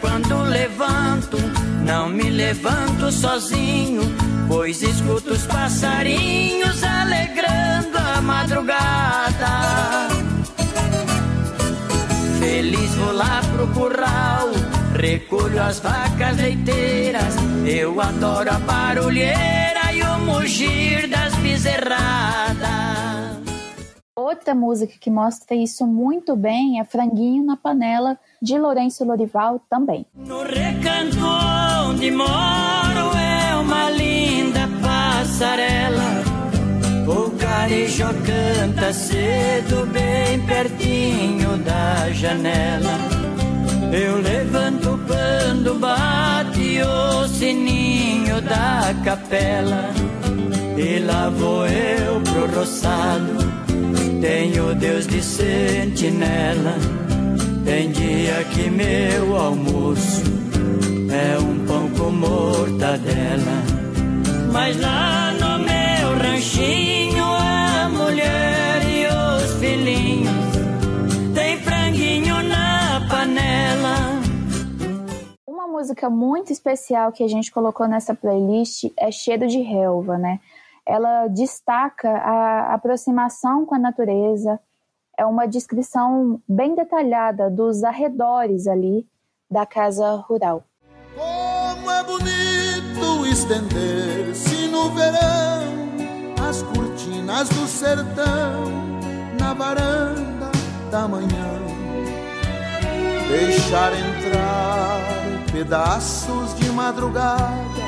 Quando 0.00 0.42
levanto, 0.42 1.36
não 1.84 2.08
me 2.08 2.30
levanto 2.30 3.10
sozinho, 3.10 4.02
pois 4.48 4.82
escuto 4.82 5.32
os 5.32 5.46
passarinhos 5.46 6.82
alegrando 6.82 7.98
a 7.98 8.20
madrugada. 8.20 10.08
Feliz 12.38 12.94
vou 12.94 13.12
lá 13.12 13.40
pro 13.52 13.66
curral, 13.68 14.50
recolho 14.94 15.62
as 15.62 15.80
vacas 15.80 16.36
leiteiras, 16.36 17.34
eu 17.66 18.00
adoro 18.00 18.50
a 18.50 18.58
barulheira 18.58 19.92
e 19.92 20.02
o 20.02 20.18
mugir 20.20 21.08
das 21.08 21.34
bezerradas. 21.36 22.57
Outra 24.28 24.54
música 24.54 24.92
que 25.00 25.08
mostra 25.08 25.56
isso 25.56 25.86
muito 25.86 26.36
bem 26.36 26.78
é 26.78 26.84
Franguinho 26.84 27.42
na 27.42 27.56
Panela, 27.56 28.18
de 28.42 28.58
Lourenço 28.58 29.02
Lorival 29.02 29.58
também. 29.70 30.04
No 30.14 30.42
recanto 30.42 31.16
onde 31.88 32.10
moro 32.10 33.16
é 33.16 33.56
uma 33.56 33.88
linda 33.88 34.68
passarela. 34.82 36.22
O 37.06 37.30
carijó 37.38 38.08
canta 38.08 38.92
cedo, 38.92 39.86
bem 39.86 40.44
pertinho 40.44 41.56
da 41.64 42.10
janela. 42.10 42.98
Eu 43.90 44.20
levanto 44.20 45.00
quando 45.06 45.80
bate 45.80 46.82
o 46.82 47.26
sininho 47.28 48.42
da 48.42 48.94
capela. 49.02 49.88
E 50.76 50.98
lá 50.98 51.30
vou 51.30 51.66
eu 51.66 52.20
pro 52.20 52.60
roçado, 52.60 53.32
Tenho 54.20 54.74
Deus 54.74 55.06
de 55.06 55.22
sentinela. 55.22 56.74
Tem 57.64 57.92
dia 57.92 58.44
que 58.52 58.68
meu 58.68 59.36
almoço 59.36 60.22
é 61.10 61.38
um 61.38 61.64
pão 61.66 61.88
com 61.90 62.10
mortadela. 62.10 63.62
Mas 64.52 64.80
lá 64.80 65.32
no 65.32 65.58
meu 65.58 66.18
ranchinho 66.18 67.22
a 67.24 67.88
mulher 67.88 68.82
e 68.88 69.06
os 69.06 69.60
filhinhos 69.60 70.28
tem 71.34 71.58
franguinho 71.58 72.42
na 72.42 73.06
panela. 73.08 74.20
Uma 75.46 75.68
música 75.68 76.10
muito 76.10 76.52
especial 76.52 77.12
que 77.12 77.22
a 77.22 77.28
gente 77.28 77.52
colocou 77.52 77.86
nessa 77.86 78.14
playlist 78.14 78.90
é 78.96 79.12
Cheiro 79.12 79.46
de 79.46 79.60
Relva, 79.60 80.18
né? 80.18 80.40
Ela 80.88 81.26
destaca 81.28 82.08
a 82.08 82.72
aproximação 82.72 83.66
com 83.66 83.74
a 83.74 83.78
natureza, 83.78 84.58
é 85.18 85.26
uma 85.26 85.44
descrição 85.44 86.40
bem 86.48 86.74
detalhada 86.74 87.50
dos 87.50 87.84
arredores 87.84 88.66
ali 88.66 89.06
da 89.50 89.66
casa 89.66 90.14
rural. 90.26 90.64
Como 91.14 91.90
é 91.90 92.02
bonito 92.04 93.26
estender-se 93.26 94.68
no 94.68 94.88
verão 94.92 96.48
as 96.48 96.62
cortinas 96.62 97.50
do 97.50 97.66
sertão 97.66 98.64
na 99.38 99.52
varanda 99.52 100.50
da 100.90 101.06
manhã. 101.06 101.28
Deixar 103.28 103.92
entrar 103.92 105.52
pedaços 105.52 106.54
de 106.54 106.70
madrugada 106.70 107.87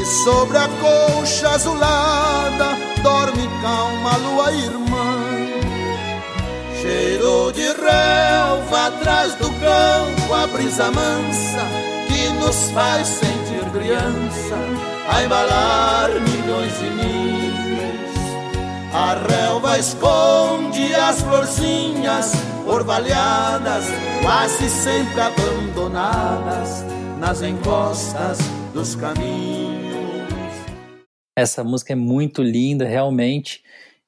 e 0.00 0.06
sobre 0.06 0.56
a 0.56 0.68
colcha 0.80 1.50
azulada 1.50 2.68
dorme 3.02 3.48
calma 3.60 4.14
a 4.14 4.16
lua 4.16 4.52
irmã. 4.52 5.30
Cheiro 6.80 7.52
de 7.52 7.66
relva 7.66 8.86
atrás 8.86 9.34
do 9.34 9.50
campo, 9.50 10.34
a 10.34 10.46
brisa 10.46 10.90
mansa 10.90 11.90
que 12.06 12.28
nos 12.40 12.70
faz 12.70 13.06
sentir 13.08 13.62
criança, 13.72 14.56
a 15.08 15.22
embalar 15.22 16.10
milhões 16.10 16.78
de 16.78 16.90
ninhos. 16.90 18.10
A 18.94 19.16
relva 19.28 19.78
esconde 19.78 20.94
as 20.94 21.20
florzinhas 21.20 22.32
orvalhadas, 22.66 23.84
quase 24.22 24.68
sempre 24.70 25.20
abandonadas 25.20 26.84
nas 27.18 27.42
encostas 27.42 28.38
dos 28.72 28.94
caminhos. 28.94 29.89
Essa 31.36 31.64
música 31.64 31.92
é 31.92 31.96
muito 31.96 32.42
linda, 32.42 32.84
realmente. 32.84 33.62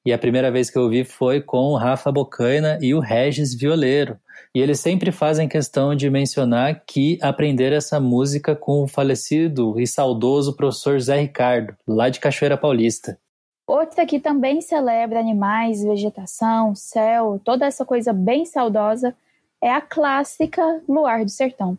E 0.04 0.12
a 0.12 0.18
primeira 0.18 0.50
vez 0.50 0.68
que 0.68 0.76
eu 0.76 0.82
ouvi 0.82 1.04
foi 1.04 1.40
com 1.40 1.72
o 1.72 1.76
Rafa 1.76 2.10
Bocaina 2.10 2.78
e 2.80 2.92
o 2.92 2.98
Regis 2.98 3.54
Violeiro. 3.54 4.18
E 4.54 4.60
eles 4.60 4.80
sempre 4.80 5.12
fazem 5.12 5.48
questão 5.48 5.94
de 5.94 6.10
mencionar 6.10 6.82
que 6.84 7.18
aprenderam 7.22 7.76
essa 7.76 8.00
música 8.00 8.56
com 8.56 8.82
o 8.82 8.88
falecido 8.88 9.80
e 9.80 9.86
saudoso 9.86 10.56
professor 10.56 11.00
Zé 11.00 11.20
Ricardo, 11.20 11.74
lá 11.86 12.08
de 12.08 12.20
Cachoeira 12.20 12.58
Paulista. 12.58 13.18
Outra 13.66 14.04
que 14.04 14.18
também 14.18 14.60
celebra 14.60 15.20
animais, 15.20 15.82
vegetação, 15.82 16.74
céu, 16.74 17.40
toda 17.44 17.64
essa 17.64 17.84
coisa 17.84 18.12
bem 18.12 18.44
saudosa 18.44 19.14
é 19.62 19.70
a 19.70 19.80
clássica 19.80 20.82
Luar 20.88 21.24
do 21.24 21.30
Sertão. 21.30 21.78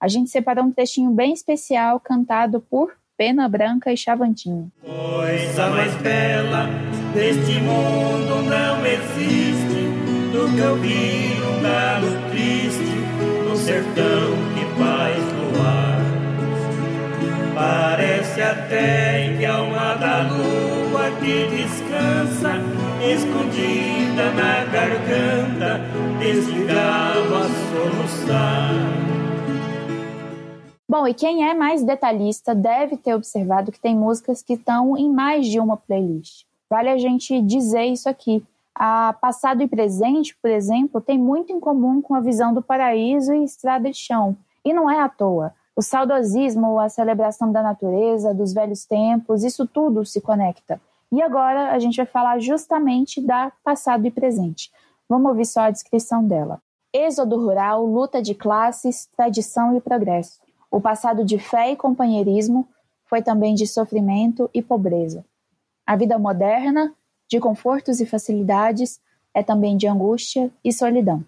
A 0.00 0.08
gente 0.08 0.30
separou 0.30 0.64
um 0.64 0.72
textinho 0.72 1.10
bem 1.10 1.34
especial 1.34 2.00
cantado 2.00 2.60
por 2.60 2.96
Pena 3.18 3.48
Branca 3.48 3.92
e 3.92 3.96
Chavantinho. 3.96 4.70
Coisa 4.80 5.66
mais 5.70 5.92
bela 5.96 6.68
deste 7.12 7.58
mundo 7.58 8.44
não 8.48 8.86
existe 8.86 9.88
do 10.32 10.54
que 10.54 10.62
ouvir 10.62 11.42
um 11.42 11.60
galo 11.60 12.30
triste 12.30 12.94
no 13.44 13.56
sertão 13.56 14.36
que 14.54 14.64
faz 14.80 15.18
luar. 15.34 15.98
Parece 17.56 18.40
até 18.40 19.34
que 19.36 19.44
a 19.44 19.56
alma 19.56 19.94
da 19.96 20.22
lua 20.22 21.10
que 21.18 21.48
descansa 21.56 22.62
escondida 23.04 24.30
na 24.30 24.64
garganta 24.66 25.80
desse 26.20 26.52
galo 26.66 27.34
a 27.34 27.48
soluçar. 27.72 29.17
Bom, 30.90 31.06
e 31.06 31.12
quem 31.12 31.46
é 31.46 31.52
mais 31.52 31.82
detalhista 31.82 32.54
deve 32.54 32.96
ter 32.96 33.14
observado 33.14 33.70
que 33.70 33.78
tem 33.78 33.94
músicas 33.94 34.40
que 34.40 34.54
estão 34.54 34.96
em 34.96 35.12
mais 35.12 35.46
de 35.46 35.60
uma 35.60 35.76
playlist. 35.76 36.46
Vale 36.70 36.88
a 36.88 36.96
gente 36.96 37.42
dizer 37.42 37.84
isso 37.84 38.08
aqui. 38.08 38.42
A 38.74 39.12
Passado 39.12 39.62
e 39.62 39.68
Presente, 39.68 40.34
por 40.40 40.50
exemplo, 40.50 40.98
tem 40.98 41.18
muito 41.18 41.52
em 41.52 41.60
comum 41.60 42.00
com 42.00 42.14
a 42.14 42.20
visão 42.20 42.54
do 42.54 42.62
paraíso 42.62 43.34
e 43.34 43.44
estrada 43.44 43.90
de 43.90 43.98
chão. 43.98 44.34
E 44.64 44.72
não 44.72 44.90
é 44.90 44.98
à 44.98 45.10
toa. 45.10 45.52
O 45.76 45.82
saudosismo, 45.82 46.78
a 46.78 46.88
celebração 46.88 47.52
da 47.52 47.62
natureza, 47.62 48.32
dos 48.32 48.54
velhos 48.54 48.86
tempos, 48.86 49.44
isso 49.44 49.66
tudo 49.66 50.06
se 50.06 50.22
conecta. 50.22 50.80
E 51.12 51.20
agora 51.20 51.70
a 51.70 51.78
gente 51.78 51.98
vai 51.98 52.06
falar 52.06 52.38
justamente 52.38 53.20
da 53.20 53.52
Passado 53.62 54.06
e 54.06 54.10
Presente. 54.10 54.70
Vamos 55.06 55.28
ouvir 55.28 55.44
só 55.44 55.60
a 55.62 55.70
descrição 55.70 56.24
dela. 56.24 56.62
Êxodo 56.94 57.36
rural, 57.36 57.84
luta 57.84 58.22
de 58.22 58.34
classes, 58.34 59.06
tradição 59.14 59.76
e 59.76 59.80
progresso. 59.82 60.47
O 60.70 60.80
passado 60.80 61.24
de 61.24 61.38
fé 61.38 61.72
e 61.72 61.76
companheirismo 61.76 62.68
foi 63.06 63.22
também 63.22 63.54
de 63.54 63.66
sofrimento 63.66 64.50
e 64.52 64.60
pobreza. 64.60 65.24
A 65.86 65.96
vida 65.96 66.18
moderna, 66.18 66.94
de 67.28 67.40
confortos 67.40 68.00
e 68.00 68.06
facilidades, 68.06 69.00
é 69.34 69.42
também 69.42 69.76
de 69.76 69.86
angústia 69.86 70.50
e 70.62 70.72
solidão. 70.72 71.24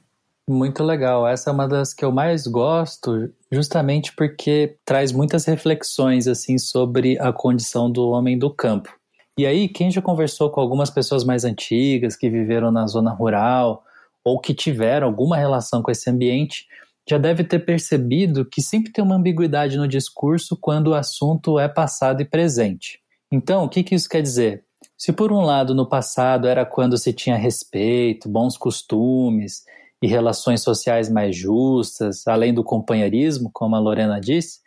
Muito 0.49 0.83
legal. 0.83 1.27
Essa 1.27 1.51
é 1.51 1.53
uma 1.53 1.69
das 1.69 1.95
que 1.95 2.05
eu 2.05 2.11
mais 2.11 2.47
gosto, 2.47 3.31
justamente 3.53 4.15
porque 4.15 4.77
traz 4.85 5.13
muitas 5.13 5.45
reflexões 5.45 6.27
assim 6.27 6.59
sobre 6.59 7.19
a 7.21 7.33
condição 7.33 7.91
do 7.91 8.09
homem 8.11 8.39
do 8.39 8.51
campo. 8.51 8.93
E 9.39 9.47
aí, 9.47 9.69
quem 9.69 9.91
já 9.91 10.03
conversou 10.03 10.51
com 10.51 10.61
algumas 10.61 10.91
pessoas 10.91 11.25
mais 11.25 11.45
antigas 11.45 12.17
que 12.17 12.29
viveram 12.29 12.71
na 12.71 12.87
zona 12.87 13.13
rural 13.13 13.85
ou 14.25 14.39
que 14.39 14.53
tiveram 14.53 15.07
alguma 15.07 15.37
relação 15.37 15.83
com 15.83 15.91
esse 15.91 16.11
ambiente, 16.11 16.67
já 17.11 17.19
deve 17.19 17.43
ter 17.43 17.59
percebido 17.59 18.45
que 18.45 18.63
sempre 18.63 18.93
tem 18.93 19.03
uma 19.03 19.17
ambiguidade 19.17 19.77
no 19.77 19.89
discurso 19.89 20.57
quando 20.57 20.89
o 20.89 20.95
assunto 20.95 21.59
é 21.59 21.69
passado 21.69 22.23
e 22.23 22.25
presente. 22.25 23.01
Então, 23.33 23.65
o 23.65 23.69
que, 23.69 23.83
que 23.83 23.97
isso 23.97 24.09
quer 24.09 24.23
dizer? 24.23 24.65
Se 24.97 25.13
por 25.13 25.33
um 25.33 25.41
lado 25.41 25.75
no 25.75 25.89
passado 25.89 26.47
era 26.47 26.65
quando 26.65 26.97
se 26.97 27.13
tinha 27.13 27.37
respeito, 27.37 28.29
bons 28.29 28.57
costumes 28.57 29.65
e 30.01 30.07
relações 30.07 30.63
sociais 30.63 31.11
mais 31.11 31.35
justas, 31.37 32.29
além 32.29 32.55
do 32.55 32.63
companheirismo, 32.63 33.51
como 33.53 33.75
a 33.75 33.81
Lorena 33.81 34.21
disse, 34.21 34.61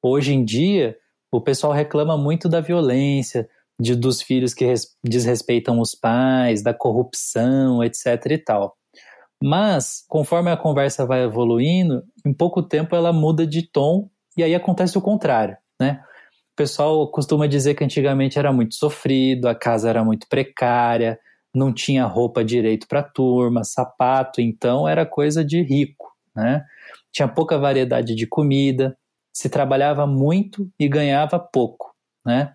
hoje 0.00 0.32
em 0.32 0.44
dia 0.44 0.96
o 1.32 1.40
pessoal 1.40 1.72
reclama 1.72 2.16
muito 2.16 2.48
da 2.48 2.60
violência, 2.60 3.48
de, 3.80 3.96
dos 3.96 4.22
filhos 4.22 4.54
que 4.54 4.64
res, 4.64 4.96
desrespeitam 5.02 5.80
os 5.80 5.96
pais, 5.96 6.62
da 6.62 6.72
corrupção, 6.72 7.82
etc 7.82 8.26
e 8.30 8.38
tal. 8.38 8.76
Mas, 9.42 10.04
conforme 10.08 10.50
a 10.50 10.56
conversa 10.56 11.06
vai 11.06 11.22
evoluindo, 11.24 12.02
em 12.26 12.32
pouco 12.32 12.62
tempo 12.62 12.94
ela 12.94 13.12
muda 13.12 13.46
de 13.46 13.62
tom 13.62 14.08
e 14.36 14.42
aí 14.42 14.54
acontece 14.54 14.98
o 14.98 15.00
contrário, 15.00 15.56
né? 15.80 16.02
O 16.52 16.56
pessoal 16.56 17.10
costuma 17.10 17.46
dizer 17.46 17.74
que 17.74 17.82
antigamente 17.82 18.38
era 18.38 18.52
muito 18.52 18.74
sofrido, 18.74 19.48
a 19.48 19.54
casa 19.54 19.88
era 19.88 20.04
muito 20.04 20.26
precária, 20.28 21.18
não 21.54 21.72
tinha 21.72 22.04
roupa 22.04 22.44
direito 22.44 22.86
para 22.86 23.02
turma, 23.02 23.64
sapato, 23.64 24.40
então 24.40 24.86
era 24.86 25.06
coisa 25.06 25.44
de 25.44 25.62
rico, 25.62 26.12
né? 26.36 26.64
Tinha 27.12 27.26
pouca 27.26 27.58
variedade 27.58 28.14
de 28.14 28.26
comida, 28.26 28.96
se 29.32 29.48
trabalhava 29.48 30.06
muito 30.06 30.68
e 30.78 30.86
ganhava 30.86 31.38
pouco, 31.38 31.94
né? 32.26 32.52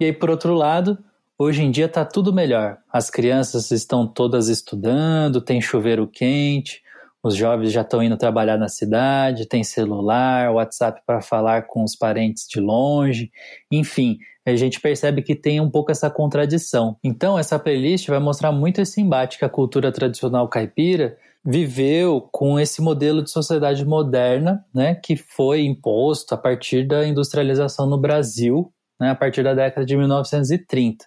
E 0.00 0.04
aí, 0.04 0.12
por 0.12 0.30
outro 0.30 0.54
lado, 0.54 0.98
Hoje 1.40 1.62
em 1.62 1.70
dia 1.70 1.84
está 1.84 2.04
tudo 2.04 2.32
melhor. 2.32 2.78
As 2.92 3.10
crianças 3.10 3.70
estão 3.70 4.08
todas 4.08 4.48
estudando, 4.48 5.40
tem 5.40 5.60
chuveiro 5.60 6.04
quente, 6.04 6.82
os 7.22 7.36
jovens 7.36 7.70
já 7.70 7.82
estão 7.82 8.02
indo 8.02 8.16
trabalhar 8.16 8.58
na 8.58 8.68
cidade, 8.68 9.46
tem 9.46 9.62
celular, 9.62 10.52
WhatsApp 10.52 11.00
para 11.06 11.20
falar 11.20 11.68
com 11.68 11.84
os 11.84 11.94
parentes 11.94 12.48
de 12.48 12.58
longe, 12.58 13.30
enfim, 13.70 14.18
a 14.44 14.56
gente 14.56 14.80
percebe 14.80 15.22
que 15.22 15.36
tem 15.36 15.60
um 15.60 15.70
pouco 15.70 15.92
essa 15.92 16.10
contradição. 16.10 16.96
Então, 17.04 17.38
essa 17.38 17.56
playlist 17.56 18.08
vai 18.08 18.18
mostrar 18.18 18.50
muito 18.50 18.80
esse 18.80 19.00
embate 19.00 19.38
que 19.38 19.44
a 19.44 19.48
cultura 19.48 19.92
tradicional 19.92 20.48
caipira 20.48 21.16
viveu 21.44 22.28
com 22.32 22.58
esse 22.58 22.82
modelo 22.82 23.22
de 23.22 23.30
sociedade 23.30 23.84
moderna, 23.84 24.64
né, 24.74 24.96
que 24.96 25.14
foi 25.14 25.60
imposto 25.60 26.34
a 26.34 26.36
partir 26.36 26.84
da 26.84 27.06
industrialização 27.06 27.86
no 27.86 27.96
Brasil, 27.96 28.72
né, 29.00 29.10
a 29.10 29.14
partir 29.14 29.44
da 29.44 29.54
década 29.54 29.86
de 29.86 29.96
1930. 29.96 31.06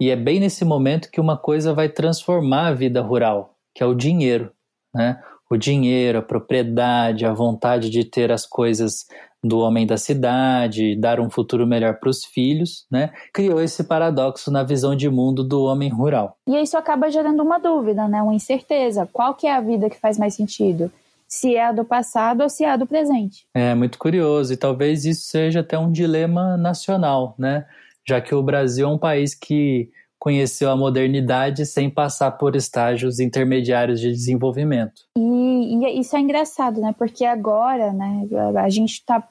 E 0.00 0.10
é 0.10 0.16
bem 0.16 0.40
nesse 0.40 0.64
momento 0.64 1.10
que 1.10 1.20
uma 1.20 1.36
coisa 1.36 1.72
vai 1.72 1.88
transformar 1.88 2.68
a 2.68 2.74
vida 2.74 3.00
rural, 3.00 3.54
que 3.74 3.82
é 3.82 3.86
o 3.86 3.94
dinheiro, 3.94 4.50
né? 4.94 5.20
O 5.50 5.56
dinheiro, 5.56 6.18
a 6.18 6.22
propriedade, 6.22 7.24
a 7.24 7.32
vontade 7.32 7.90
de 7.90 8.04
ter 8.04 8.32
as 8.32 8.46
coisas 8.46 9.06
do 9.44 9.58
homem 9.58 9.86
da 9.86 9.96
cidade, 9.96 10.96
dar 10.96 11.20
um 11.20 11.28
futuro 11.28 11.66
melhor 11.66 12.00
para 12.00 12.08
os 12.08 12.24
filhos, 12.24 12.86
né? 12.90 13.10
Criou 13.32 13.60
esse 13.60 13.84
paradoxo 13.84 14.50
na 14.50 14.62
visão 14.62 14.96
de 14.96 15.08
mundo 15.08 15.44
do 15.44 15.62
homem 15.64 15.90
rural. 15.90 16.38
E 16.48 16.56
isso 16.60 16.76
acaba 16.76 17.10
gerando 17.10 17.42
uma 17.42 17.58
dúvida, 17.58 18.08
né? 18.08 18.22
Uma 18.22 18.34
incerteza. 18.34 19.08
Qual 19.12 19.34
que 19.34 19.46
é 19.46 19.54
a 19.54 19.60
vida 19.60 19.90
que 19.90 20.00
faz 20.00 20.18
mais 20.18 20.34
sentido? 20.34 20.90
Se 21.28 21.54
é 21.54 21.66
a 21.66 21.72
do 21.72 21.84
passado 21.84 22.42
ou 22.42 22.48
se 22.48 22.64
é 22.64 22.70
a 22.70 22.76
do 22.76 22.86
presente. 22.86 23.46
É 23.54 23.74
muito 23.74 23.98
curioso 23.98 24.52
e 24.52 24.56
talvez 24.56 25.04
isso 25.04 25.26
seja 25.26 25.60
até 25.60 25.78
um 25.78 25.92
dilema 25.92 26.56
nacional, 26.56 27.34
né? 27.38 27.66
Já 28.06 28.20
que 28.20 28.34
o 28.34 28.42
Brasil 28.42 28.86
é 28.86 28.90
um 28.90 28.98
país 28.98 29.34
que 29.34 29.90
conheceu 30.18 30.70
a 30.70 30.76
modernidade 30.76 31.66
sem 31.66 31.90
passar 31.90 32.32
por 32.32 32.56
estágios 32.56 33.20
intermediários 33.20 34.00
de 34.00 34.10
desenvolvimento. 34.10 35.02
E, 35.16 35.76
e 35.76 36.00
isso 36.00 36.16
é 36.16 36.20
engraçado, 36.20 36.80
né? 36.80 36.94
Porque 36.96 37.24
agora, 37.24 37.92
né, 37.92 38.26
a 38.56 38.68
gente 38.70 38.92
está 38.92 39.28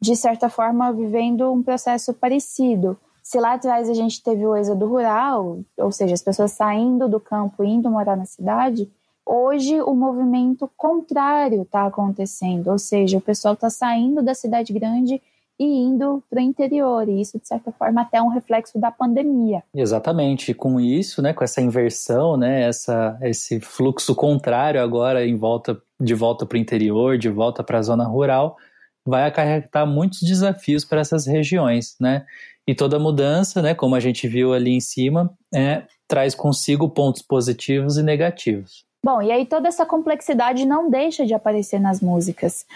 de 0.00 0.14
certa 0.14 0.48
forma, 0.48 0.92
vivendo 0.92 1.52
um 1.52 1.62
processo 1.62 2.14
parecido. 2.14 2.96
Se 3.22 3.38
lá 3.38 3.54
atrás 3.54 3.90
a 3.90 3.94
gente 3.94 4.22
teve 4.22 4.46
o 4.46 4.56
êxodo 4.56 4.86
rural, 4.86 5.60
ou 5.76 5.92
seja, 5.92 6.14
as 6.14 6.22
pessoas 6.22 6.52
saindo 6.52 7.08
do 7.08 7.20
campo 7.20 7.64
e 7.64 7.68
indo 7.68 7.90
morar 7.90 8.16
na 8.16 8.24
cidade, 8.24 8.90
hoje 9.26 9.80
o 9.82 9.94
movimento 9.94 10.70
contrário 10.76 11.62
está 11.62 11.86
acontecendo, 11.86 12.68
ou 12.68 12.78
seja, 12.78 13.18
o 13.18 13.20
pessoal 13.20 13.54
está 13.54 13.68
saindo 13.68 14.22
da 14.22 14.34
cidade 14.34 14.72
grande 14.72 15.20
e 15.58 15.64
indo 15.64 16.22
para 16.30 16.38
o 16.38 16.42
interior, 16.42 17.08
e 17.08 17.20
isso, 17.20 17.38
de 17.38 17.48
certa 17.48 17.72
forma, 17.72 18.02
até 18.02 18.18
é 18.18 18.22
um 18.22 18.28
reflexo 18.28 18.78
da 18.78 18.90
pandemia. 18.90 19.62
Exatamente, 19.74 20.54
com 20.54 20.78
isso, 20.78 21.20
né, 21.20 21.32
com 21.32 21.42
essa 21.42 21.60
inversão, 21.60 22.36
né, 22.36 22.62
essa, 22.62 23.18
esse 23.22 23.58
fluxo 23.60 24.14
contrário 24.14 24.80
agora 24.80 25.26
em 25.26 25.36
volta, 25.36 25.80
de 26.00 26.14
volta 26.14 26.46
para 26.46 26.56
o 26.56 26.60
interior, 26.60 27.18
de 27.18 27.28
volta 27.28 27.64
para 27.64 27.78
a 27.78 27.82
zona 27.82 28.04
rural, 28.04 28.56
vai 29.04 29.24
acarretar 29.24 29.86
muitos 29.86 30.20
desafios 30.20 30.84
para 30.84 31.00
essas 31.00 31.26
regiões, 31.26 31.96
né? 31.98 32.26
E 32.66 32.74
toda 32.74 32.98
mudança, 32.98 33.62
né, 33.62 33.74
como 33.74 33.94
a 33.94 34.00
gente 34.00 34.28
viu 34.28 34.52
ali 34.52 34.72
em 34.72 34.80
cima, 34.80 35.32
é, 35.54 35.84
traz 36.06 36.34
consigo 36.34 36.88
pontos 36.90 37.22
positivos 37.22 37.96
e 37.96 38.02
negativos. 38.02 38.84
Bom, 39.02 39.22
e 39.22 39.32
aí 39.32 39.46
toda 39.46 39.68
essa 39.68 39.86
complexidade 39.86 40.66
não 40.66 40.90
deixa 40.90 41.24
de 41.24 41.32
aparecer 41.32 41.80
nas 41.80 42.00
músicas. 42.00 42.66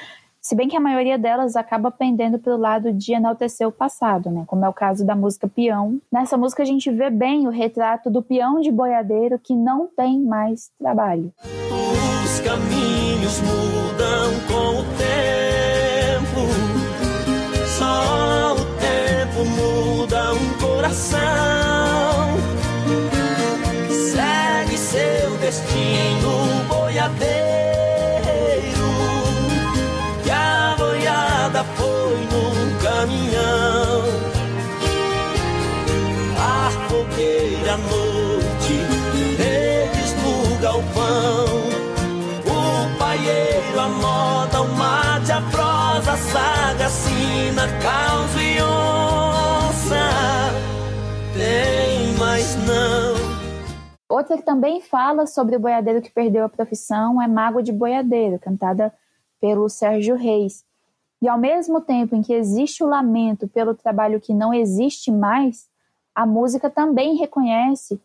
Se 0.44 0.56
bem 0.56 0.66
que 0.66 0.76
a 0.76 0.80
maioria 0.80 1.16
delas 1.16 1.54
acaba 1.54 1.88
pendendo 1.88 2.36
pelo 2.36 2.56
lado 2.56 2.92
de 2.92 3.12
enaltecer 3.12 3.64
o 3.66 3.70
passado, 3.70 4.28
né? 4.28 4.42
Como 4.44 4.64
é 4.64 4.68
o 4.68 4.72
caso 4.72 5.06
da 5.06 5.14
música 5.14 5.46
Peão. 5.46 6.00
Nessa 6.10 6.36
música 6.36 6.64
a 6.64 6.66
gente 6.66 6.90
vê 6.90 7.10
bem 7.10 7.46
o 7.46 7.50
retrato 7.50 8.10
do 8.10 8.20
peão 8.20 8.60
de 8.60 8.72
boiadeiro 8.72 9.38
que 9.38 9.54
não 9.54 9.86
tem 9.86 10.20
mais 10.20 10.72
trabalho. 10.80 11.32
Os 12.24 12.40
caminhos 12.40 13.40
mudam 13.40 14.32
com 14.48 14.80
o 14.80 14.84
tempo 14.96 15.01
caos 47.82 48.30
e 48.36 48.60
onça 48.62 50.12
tem, 51.34 52.14
mas 52.18 52.56
não. 52.66 53.14
Outra 54.08 54.36
que 54.36 54.42
também 54.42 54.80
fala 54.80 55.26
sobre 55.26 55.56
o 55.56 55.60
boiadeiro 55.60 56.02
que 56.02 56.10
perdeu 56.10 56.44
a 56.44 56.48
profissão 56.48 57.20
é 57.20 57.26
Mágoa 57.26 57.62
de 57.62 57.72
Boiadeiro, 57.72 58.38
cantada 58.38 58.92
pelo 59.40 59.68
Sérgio 59.68 60.16
Reis. 60.16 60.64
E 61.20 61.28
ao 61.28 61.38
mesmo 61.38 61.80
tempo 61.80 62.14
em 62.14 62.22
que 62.22 62.32
existe 62.32 62.82
o 62.82 62.86
lamento 62.86 63.48
pelo 63.48 63.74
trabalho 63.74 64.20
que 64.20 64.34
não 64.34 64.52
existe 64.52 65.10
mais, 65.10 65.66
a 66.14 66.26
música 66.26 66.68
também 66.68 67.16
reconhece 67.16 68.00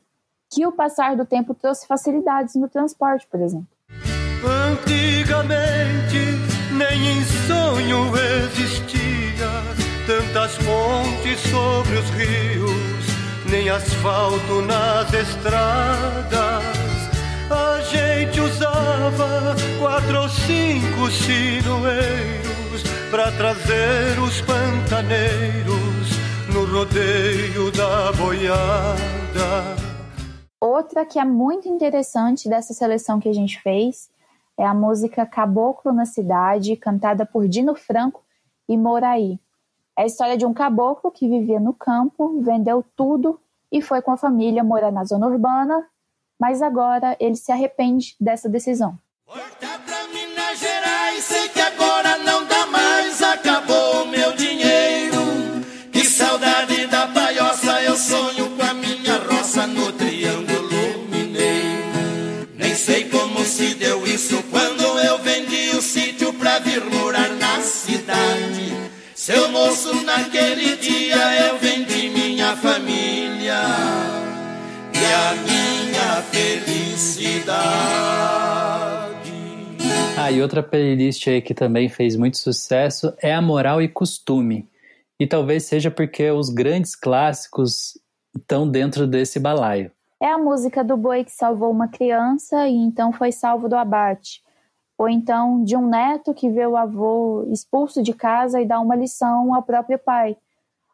que 0.50 0.66
o 0.66 0.72
passar 0.72 1.16
do 1.18 1.26
tempo 1.26 1.54
trouxe 1.54 1.86
facilidades 1.86 2.56
no 2.56 2.70
transporte, 2.70 3.28
por 3.28 3.42
exemplo. 3.42 3.68
Antigamente 4.72 5.68
nem 6.72 7.18
em 7.18 7.24
sonho 7.48 8.16
existia 8.16 8.87
tantas 10.08 10.58
pontes 10.60 11.38
sobre 11.52 11.98
os 11.98 12.10
rios 12.12 13.06
nem 13.52 13.70
asfalto 13.70 14.62
nas 14.62 15.12
estradas. 15.14 16.64
A 17.52 17.82
gente 17.82 18.40
usava 18.40 19.54
quatro 19.78 20.22
ou 20.22 20.30
cinco 20.30 21.12
sinoeiros 21.12 22.84
para 23.12 23.34
trazer 23.34 24.18
os 24.20 24.40
pantaneiros 24.42 26.08
no 26.54 26.66
rodeio 26.66 27.70
da 27.74 28.14
boiada. 28.14 29.76
Outra 30.62 31.06
que 31.06 31.20
é 31.20 31.26
muito 31.26 31.68
interessante 31.68 32.48
dessa 32.48 32.74
seleção 32.74 33.20
que 33.20 33.28
a 33.28 33.34
gente 33.34 33.62
fez 33.62 34.10
é 34.58 34.66
a 34.66 34.74
música 34.74 35.26
Caboclo 35.26 35.92
na 35.92 36.06
Cidade, 36.06 36.78
cantada 36.78 37.26
por 37.26 37.46
Dino 37.48 37.76
Franco 37.76 38.24
e 38.70 38.78
Moraí. 38.78 39.40
É 39.98 40.04
a 40.04 40.06
história 40.06 40.38
de 40.38 40.46
um 40.46 40.54
caboclo 40.54 41.10
que 41.10 41.28
vivia 41.28 41.60
no 41.60 41.74
campo, 41.74 42.40
vendeu 42.42 42.86
tudo 42.96 43.40
e 43.72 43.82
foi 43.82 44.00
com 44.00 44.12
a 44.12 44.18
família 44.18 44.64
morar 44.64 44.92
na 44.92 45.04
zona 45.04 45.26
urbana, 45.26 45.88
mas 46.40 46.62
agora 46.62 47.18
ele 47.20 47.36
se 47.36 47.52
arrepende 47.52 48.16
dessa 48.22 48.48
decisão. 48.48 48.96
Pra 49.26 50.08
Minas 50.14 50.60
Gerais, 50.60 51.24
sei 51.24 51.50
que 51.50 51.60
agora 51.60 52.07
Seu 69.28 69.52
moço, 69.52 70.06
naquele 70.06 70.78
dia 70.78 71.50
eu 71.50 71.58
vendi 71.58 72.08
minha 72.08 72.56
família 72.56 73.60
e 74.94 75.04
a 75.04 75.36
minha 75.44 76.22
felicidade. 76.32 77.58
Ah, 80.18 80.32
e 80.32 80.42
outra 80.42 80.64
playlist 80.64 81.28
aí 81.28 81.42
que 81.42 81.54
também 81.54 81.90
fez 81.90 82.16
muito 82.16 82.38
sucesso 82.38 83.14
é 83.22 83.34
a 83.34 83.42
Moral 83.42 83.82
e 83.82 83.90
Costume. 83.90 84.70
E 85.20 85.28
talvez 85.28 85.66
seja 85.66 85.92
porque 85.92 86.32
os 86.32 86.50
grandes 86.50 86.96
clássicos 86.96 88.00
estão 88.34 88.66
dentro 88.66 89.06
desse 89.06 89.42
balaio. 89.42 89.92
É 90.22 90.32
a 90.32 90.38
música 90.38 90.86
do 90.86 90.96
boi 90.96 91.26
que 91.26 91.34
salvou 91.34 91.70
uma 91.70 91.90
criança 91.90 92.66
e 92.66 92.78
então 92.78 93.12
foi 93.12 93.34
salvo 93.34 93.68
do 93.68 93.76
abate 93.76 94.42
ou 94.98 95.08
então 95.08 95.64
de 95.64 95.76
um 95.76 95.88
neto 95.88 96.34
que 96.34 96.50
vê 96.50 96.66
o 96.66 96.76
avô 96.76 97.48
expulso 97.52 98.02
de 98.02 98.14
casa 98.14 98.60
e 98.60 98.66
dá 98.66 98.80
uma 98.80 98.96
lição 98.96 99.54
ao 99.54 99.62
próprio 99.62 100.00
pai, 100.00 100.36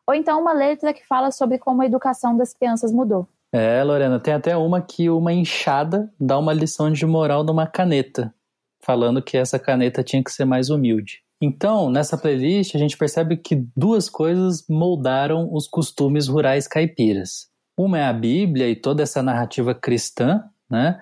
ou 0.06 0.14
então 0.14 0.42
uma 0.42 0.54
letra 0.54 0.94
que 0.94 1.06
fala 1.06 1.32
sobre 1.32 1.58
como 1.58 1.82
a 1.82 1.86
educação 1.86 2.36
das 2.36 2.54
crianças 2.54 2.92
mudou. 2.92 3.28
É, 3.52 3.84
Lorena, 3.84 4.20
tem 4.20 4.34
até 4.34 4.58
uma 4.58 4.82
que 4.82 5.10
uma 5.10 5.32
enxada 5.32 6.12
dá 6.20 6.38
uma 6.40 6.52
lição 6.54 6.92
de 6.92 7.06
moral 7.06 7.44
numa 7.44 7.68
caneta, 7.68 8.34
falando 8.82 9.22
que 9.22 9.38
essa 9.38 9.60
caneta 9.60 10.04
tinha 10.04 10.24
que 10.24 10.32
ser 10.32 10.44
mais 10.44 10.70
humilde. 10.70 11.22
Então, 11.40 11.90
nessa 11.90 12.18
playlist, 12.18 12.74
a 12.74 12.80
gente 12.80 12.98
percebe 12.98 13.38
que 13.38 13.68
duas 13.76 14.10
coisas 14.10 14.66
moldaram 14.68 15.54
os 15.54 15.68
costumes 15.68 16.28
rurais 16.28 16.68
caipiras. 16.68 17.48
Uma 17.78 18.00
é 18.00 18.06
a 18.06 18.14
Bíblia 18.14 18.70
e 18.70 18.76
toda 18.76 19.04
essa 19.04 19.22
narrativa 19.22 19.76
cristã, 19.76 20.44
né? 20.70 21.00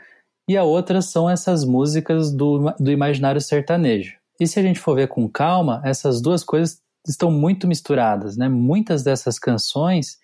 E 0.52 0.58
a 0.58 0.64
outra 0.64 1.02
são 1.02 1.30
essas 1.30 1.64
músicas 1.64 2.30
do, 2.30 2.74
do 2.78 2.92
imaginário 2.92 3.40
sertanejo. 3.40 4.18
E 4.38 4.46
se 4.46 4.60
a 4.60 4.62
gente 4.62 4.80
for 4.80 4.96
ver 4.96 5.08
com 5.08 5.30
calma, 5.30 5.82
essas 5.86 6.22
duas 6.22 6.44
coisas 6.44 6.82
estão 7.08 7.32
muito 7.32 7.66
misturadas, 7.66 8.36
né? 8.36 8.50
Muitas 8.50 9.02
dessas 9.02 9.40
canções 9.40 10.20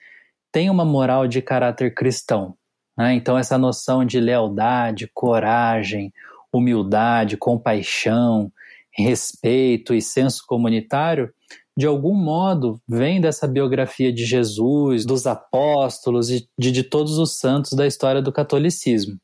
têm 0.51 0.69
uma 0.69 0.83
moral 0.83 1.27
de 1.27 1.41
caráter 1.41 1.93
cristão, 1.93 2.55
né? 2.97 3.13
Então 3.13 3.37
essa 3.37 3.57
noção 3.57 4.03
de 4.03 4.19
lealdade, 4.19 5.09
coragem, 5.13 6.11
humildade, 6.51 7.37
compaixão, 7.37 8.51
respeito 8.91 9.93
e 9.93 10.01
senso 10.01 10.43
comunitário, 10.45 11.31
de 11.77 11.85
algum 11.85 12.13
modo 12.13 12.81
vem 12.85 13.21
dessa 13.21 13.47
biografia 13.47 14.11
de 14.11 14.25
Jesus, 14.25 15.05
dos 15.05 15.25
apóstolos 15.25 16.29
e 16.29 16.49
de, 16.59 16.69
de 16.69 16.83
todos 16.83 17.17
os 17.17 17.37
santos 17.37 17.71
da 17.71 17.87
história 17.87 18.21
do 18.21 18.33
catolicismo. 18.33 19.17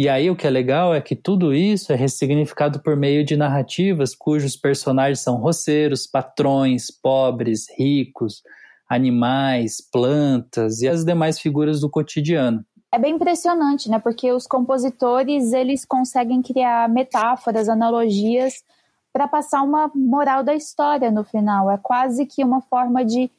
E 0.00 0.08
aí 0.08 0.30
o 0.30 0.34
que 0.34 0.46
é 0.46 0.50
legal 0.50 0.94
é 0.94 1.00
que 1.02 1.14
tudo 1.14 1.52
isso 1.52 1.92
é 1.92 1.94
ressignificado 1.94 2.80
por 2.80 2.96
meio 2.96 3.22
de 3.22 3.36
narrativas 3.36 4.14
cujos 4.14 4.56
personagens 4.56 5.20
são 5.20 5.36
roceiros, 5.36 6.06
patrões, 6.06 6.90
pobres, 6.90 7.66
ricos, 7.76 8.42
animais, 8.88 9.76
plantas 9.92 10.80
e 10.80 10.88
as 10.88 11.04
demais 11.04 11.38
figuras 11.38 11.82
do 11.82 11.90
cotidiano. 11.90 12.64
É 12.90 12.98
bem 12.98 13.16
impressionante, 13.16 13.90
né? 13.90 13.98
Porque 13.98 14.32
os 14.32 14.46
compositores, 14.46 15.52
eles 15.52 15.84
conseguem 15.84 16.40
criar 16.40 16.88
metáforas, 16.88 17.68
analogias 17.68 18.64
para 19.12 19.28
passar 19.28 19.60
uma 19.60 19.92
moral 19.94 20.42
da 20.42 20.54
história 20.54 21.10
no 21.10 21.24
final. 21.24 21.70
É 21.70 21.76
quase 21.76 22.24
que 22.24 22.42
uma 22.42 22.62
forma 22.62 23.04
de 23.04 23.30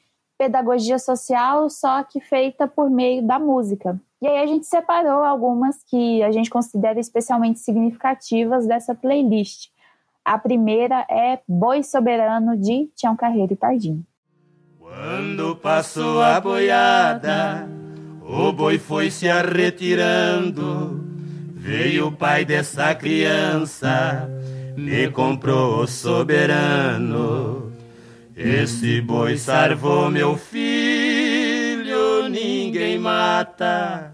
pedagogia 0.42 0.98
social, 0.98 1.70
só 1.70 2.02
que 2.02 2.20
feita 2.20 2.66
por 2.66 2.90
meio 2.90 3.24
da 3.24 3.38
música. 3.38 3.96
E 4.20 4.26
aí 4.26 4.42
a 4.42 4.46
gente 4.46 4.66
separou 4.66 5.22
algumas 5.22 5.84
que 5.84 6.20
a 6.20 6.32
gente 6.32 6.50
considera 6.50 6.98
especialmente 6.98 7.60
significativas 7.60 8.66
dessa 8.66 8.92
playlist. 8.92 9.68
A 10.24 10.36
primeira 10.36 11.06
é 11.08 11.38
Boi 11.46 11.84
Soberano 11.84 12.56
de 12.56 12.90
Tião 12.96 13.14
Carreiro 13.14 13.52
e 13.52 13.56
Pardinho. 13.56 14.04
Quando 14.80 15.54
passou 15.54 16.20
a 16.20 16.40
boiada, 16.40 17.68
o 18.26 18.52
boi 18.52 18.80
foi 18.80 19.12
se 19.12 19.28
arretirando. 19.28 21.04
Veio 21.54 22.08
o 22.08 22.12
pai 22.12 22.44
dessa 22.44 22.92
criança, 22.96 24.28
me 24.76 25.08
comprou 25.08 25.82
o 25.82 25.86
soberano. 25.86 27.71
Esse 28.44 29.00
boi 29.00 29.38
salvou 29.38 30.10
meu 30.10 30.36
filho, 30.36 32.28
ninguém 32.28 32.98
mata 32.98 34.12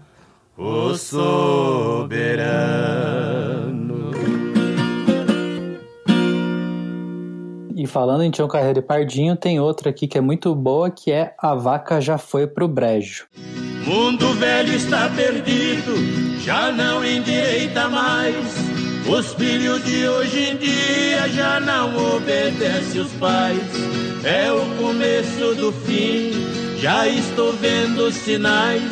o 0.55 0.93
soberano. 0.93 2.11
E 7.75 7.87
falando 7.87 8.21
em 8.21 8.29
Tião 8.29 8.47
Carreiro 8.47 8.77
e 8.77 8.83
Pardinho, 8.83 9.35
tem 9.35 9.59
outra 9.59 9.89
aqui 9.89 10.07
que 10.07 10.19
é 10.19 10.21
muito 10.21 10.53
boa, 10.53 10.91
que 10.91 11.11
é 11.11 11.33
A 11.39 11.55
Vaca 11.55 11.99
Já 11.99 12.19
Foi 12.19 12.45
Pro 12.45 12.67
Brejo. 12.67 13.25
Mundo 13.83 14.31
velho 14.35 14.73
está 14.75 15.09
perdido, 15.09 15.95
já 16.39 16.71
não 16.71 17.03
endireita 17.03 17.89
mais. 17.89 18.68
Os 19.09 19.33
filhos 19.33 19.83
de 19.83 20.07
hoje 20.07 20.51
em 20.51 20.57
dia 20.57 21.27
já 21.29 21.59
não 21.59 22.15
obedecem 22.15 23.01
os 23.01 23.11
pais. 23.13 23.59
É 24.23 24.51
o 24.51 24.63
começo 24.77 25.55
do 25.55 25.71
fim, 25.71 26.31
já 26.77 27.07
estou 27.07 27.51
vendo 27.53 28.11
sinais. 28.11 28.83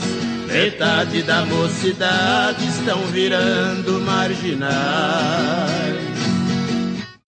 Metade 0.48 1.22
da 1.22 1.46
mocidade 1.46 2.66
estão 2.68 3.00
virando 3.12 4.02
marginais. 4.02 4.58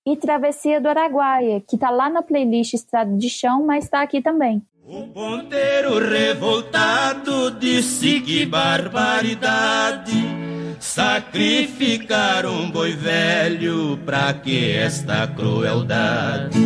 E 0.03 0.15
Travessia 0.15 0.81
do 0.81 0.89
Araguaia, 0.89 1.61
que 1.61 1.77
tá 1.77 1.91
lá 1.91 2.09
na 2.09 2.23
playlist 2.23 2.73
Estrada 2.73 3.15
de 3.15 3.29
Chão, 3.29 3.63
mas 3.67 3.87
tá 3.87 4.01
aqui 4.01 4.19
também. 4.19 4.63
O 4.87 5.03
ponteiro 5.09 5.99
revoltado 5.99 7.51
disse 7.51 8.19
que 8.21 8.47
barbaridade. 8.47 10.38
Sacrificar 10.79 12.45
um 12.45 12.71
boi 12.71 12.93
velho 12.93 13.99
pra 14.05 14.31
que 14.33 14.71
esta 14.71 15.27
crueldade? 15.27 16.57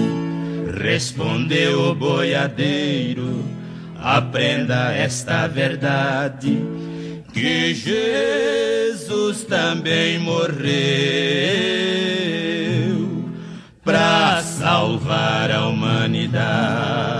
Respondeu 0.81 1.89
o 1.89 1.95
boiadeiro, 1.95 3.43
aprenda 3.99 4.93
esta 4.93 5.47
verdade, 5.47 6.59
que 7.33 7.73
Jesus 7.73 9.43
também 9.45 10.19
morreu 10.19 10.53
pra 13.83 14.41
salvar 14.43 15.49
a 15.49 15.67
humanidade. 15.67 17.12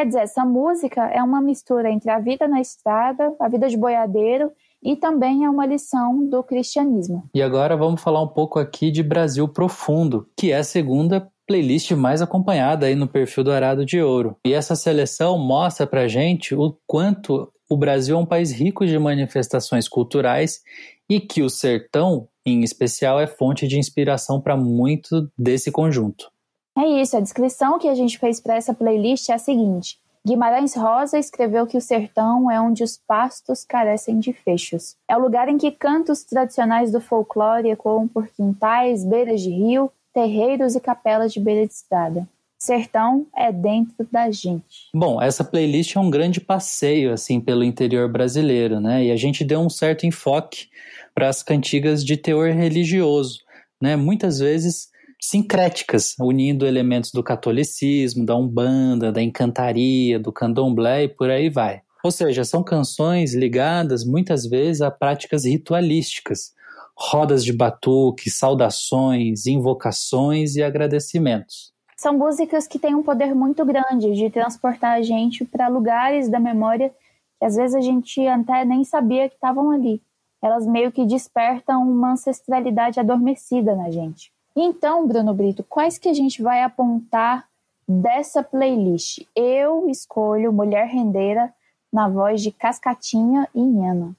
Quer 0.00 0.06
dizer, 0.06 0.20
essa 0.20 0.46
música 0.46 1.02
é 1.08 1.22
uma 1.22 1.42
mistura 1.42 1.90
entre 1.90 2.10
a 2.10 2.18
vida 2.18 2.48
na 2.48 2.58
estrada, 2.58 3.34
a 3.38 3.46
vida 3.50 3.68
de 3.68 3.76
boiadeiro 3.76 4.50
e 4.82 4.96
também 4.96 5.44
é 5.44 5.50
uma 5.50 5.66
lição 5.66 6.26
do 6.26 6.42
cristianismo. 6.42 7.28
E 7.34 7.42
agora 7.42 7.76
vamos 7.76 8.00
falar 8.00 8.22
um 8.22 8.28
pouco 8.28 8.58
aqui 8.58 8.90
de 8.90 9.02
Brasil 9.02 9.46
Profundo, 9.46 10.26
que 10.38 10.52
é 10.52 10.56
a 10.56 10.64
segunda 10.64 11.30
playlist 11.46 11.90
mais 11.90 12.22
acompanhada 12.22 12.86
aí 12.86 12.94
no 12.94 13.06
perfil 13.06 13.44
do 13.44 13.52
Arado 13.52 13.84
de 13.84 14.00
Ouro. 14.00 14.38
E 14.42 14.54
essa 14.54 14.74
seleção 14.74 15.36
mostra 15.36 15.86
pra 15.86 16.08
gente 16.08 16.54
o 16.54 16.74
quanto 16.86 17.52
o 17.68 17.76
Brasil 17.76 18.16
é 18.16 18.18
um 18.18 18.24
país 18.24 18.50
rico 18.50 18.86
de 18.86 18.98
manifestações 18.98 19.86
culturais 19.86 20.62
e 21.10 21.20
que 21.20 21.42
o 21.42 21.50
sertão, 21.50 22.26
em 22.46 22.62
especial, 22.62 23.20
é 23.20 23.26
fonte 23.26 23.68
de 23.68 23.78
inspiração 23.78 24.40
para 24.40 24.56
muito 24.56 25.30
desse 25.38 25.70
conjunto. 25.70 26.30
É 26.76 26.86
isso, 27.00 27.16
a 27.16 27.20
descrição 27.20 27.78
que 27.78 27.88
a 27.88 27.94
gente 27.94 28.18
fez 28.18 28.40
para 28.40 28.56
essa 28.56 28.72
playlist 28.72 29.28
é 29.28 29.34
a 29.34 29.38
seguinte: 29.38 29.98
Guimarães 30.26 30.74
Rosa 30.74 31.18
escreveu 31.18 31.66
que 31.66 31.78
o 31.78 31.80
sertão 31.80 32.50
é 32.50 32.60
onde 32.60 32.84
os 32.84 32.96
pastos 32.96 33.64
carecem 33.64 34.18
de 34.18 34.32
fechos. 34.32 34.94
É 35.08 35.16
o 35.16 35.20
lugar 35.20 35.48
em 35.48 35.56
que 35.56 35.70
cantos 35.70 36.24
tradicionais 36.24 36.92
do 36.92 37.00
folclore 37.00 37.70
ecoam 37.70 38.06
por 38.06 38.28
quintais, 38.28 39.04
beiras 39.04 39.40
de 39.40 39.50
rio, 39.50 39.90
terreiros 40.12 40.74
e 40.74 40.80
capelas 40.80 41.32
de 41.32 41.40
beira 41.40 41.66
de 41.66 41.72
estrada. 41.72 42.28
Sertão 42.58 43.26
é 43.34 43.50
dentro 43.50 44.06
da 44.12 44.30
gente. 44.30 44.90
Bom, 44.94 45.22
essa 45.22 45.42
playlist 45.42 45.96
é 45.96 46.00
um 46.00 46.10
grande 46.10 46.38
passeio 46.38 47.14
assim 47.14 47.40
pelo 47.40 47.64
interior 47.64 48.06
brasileiro, 48.06 48.78
né? 48.78 49.04
E 49.04 49.10
a 49.10 49.16
gente 49.16 49.42
deu 49.42 49.60
um 49.60 49.70
certo 49.70 50.04
enfoque 50.04 50.68
para 51.14 51.30
as 51.30 51.42
cantigas 51.42 52.04
de 52.04 52.18
teor 52.18 52.50
religioso, 52.50 53.40
né? 53.80 53.96
Muitas 53.96 54.40
vezes 54.40 54.89
sincréticas, 55.20 56.14
unindo 56.18 56.66
elementos 56.66 57.12
do 57.12 57.22
catolicismo, 57.22 58.24
da 58.24 58.34
umbanda, 58.36 59.12
da 59.12 59.22
encantaria, 59.22 60.18
do 60.18 60.32
candomblé 60.32 61.04
e 61.04 61.08
por 61.08 61.30
aí 61.30 61.50
vai. 61.50 61.82
Ou 62.02 62.10
seja, 62.10 62.44
são 62.44 62.62
canções 62.62 63.34
ligadas 63.34 64.04
muitas 64.04 64.46
vezes 64.46 64.80
a 64.80 64.90
práticas 64.90 65.44
ritualísticas, 65.44 66.52
rodas 66.96 67.44
de 67.44 67.52
batuque, 67.52 68.30
saudações, 68.30 69.46
invocações 69.46 70.56
e 70.56 70.62
agradecimentos. 70.62 71.72
São 71.96 72.16
músicas 72.16 72.66
que 72.66 72.78
têm 72.78 72.94
um 72.94 73.02
poder 73.02 73.34
muito 73.34 73.62
grande 73.64 74.14
de 74.14 74.30
transportar 74.30 74.96
a 74.96 75.02
gente 75.02 75.44
para 75.44 75.68
lugares 75.68 76.30
da 76.30 76.40
memória 76.40 76.90
que 77.38 77.44
às 77.46 77.56
vezes 77.56 77.74
a 77.74 77.80
gente 77.80 78.26
até 78.26 78.66
nem 78.66 78.84
sabia 78.84 79.28
que 79.28 79.34
estavam 79.34 79.70
ali. 79.70 80.02
Elas 80.42 80.66
meio 80.66 80.92
que 80.92 81.06
despertam 81.06 81.82
uma 81.82 82.12
ancestralidade 82.12 83.00
adormecida 83.00 83.74
na 83.74 83.90
gente. 83.90 84.30
Então, 84.54 85.06
Bruno 85.06 85.32
Brito, 85.32 85.64
quais 85.64 85.98
que 85.98 86.08
a 86.08 86.12
gente 86.12 86.42
vai 86.42 86.62
apontar 86.62 87.48
dessa 87.88 88.42
playlist? 88.42 89.26
Eu 89.34 89.88
escolho 89.88 90.52
Mulher 90.52 90.86
Rendeira 90.88 91.52
na 91.92 92.08
voz 92.08 92.42
de 92.42 92.50
Cascatinha 92.50 93.48
e 93.54 93.60
Nhana. 93.60 94.14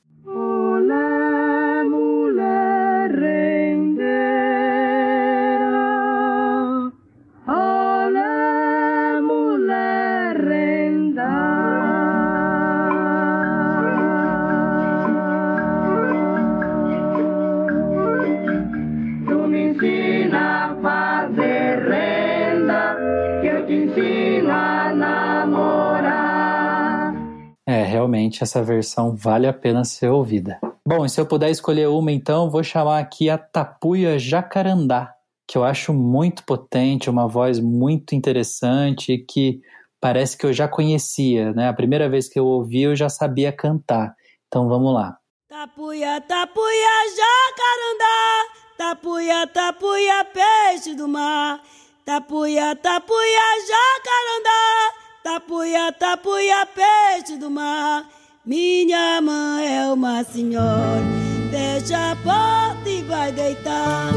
Essa 28.43 28.63
versão 28.63 29.15
vale 29.15 29.47
a 29.47 29.53
pena 29.53 29.83
ser 29.83 30.09
ouvida. 30.09 30.59
Bom, 30.85 31.05
e 31.05 31.09
se 31.09 31.21
eu 31.21 31.25
puder 31.25 31.49
escolher 31.49 31.87
uma, 31.87 32.11
então, 32.11 32.49
vou 32.49 32.63
chamar 32.63 32.99
aqui 32.99 33.29
a 33.29 33.37
Tapuia 33.37 34.17
Jacarandá, 34.17 35.13
que 35.47 35.57
eu 35.57 35.63
acho 35.63 35.93
muito 35.93 36.43
potente, 36.43 37.09
uma 37.09 37.27
voz 37.27 37.59
muito 37.59 38.15
interessante 38.15 39.17
que 39.29 39.61
parece 39.99 40.35
que 40.35 40.45
eu 40.45 40.51
já 40.51 40.67
conhecia, 40.67 41.53
né? 41.53 41.69
A 41.69 41.73
primeira 41.73 42.09
vez 42.09 42.27
que 42.27 42.39
eu 42.39 42.45
ouvi, 42.45 42.81
eu 42.81 42.95
já 42.95 43.09
sabia 43.09 43.51
cantar. 43.51 44.15
Então 44.47 44.67
vamos 44.67 44.93
lá. 44.93 45.17
Tapuia, 45.47 46.19
tapuia, 46.21 46.89
jacarandá. 47.15 48.61
Tapuia, 48.77 49.47
tapuia, 49.47 50.25
peixe 50.25 50.95
do 50.95 51.07
mar. 51.07 51.61
Tapuia, 52.03 52.75
tapuia, 52.75 53.41
jacarandá. 53.67 55.01
Tapuia, 55.23 55.91
tapuia, 55.91 56.65
peixe 56.65 57.37
do 57.37 57.51
mar. 57.51 58.09
Minha 58.43 59.21
mãe 59.21 59.77
é 59.77 59.85
uma 59.93 60.23
senhora, 60.23 61.03
fecha 61.51 62.11
a 62.11 62.15
porta 62.15 62.89
e 62.89 63.03
vai 63.03 63.31
deitar. 63.31 64.11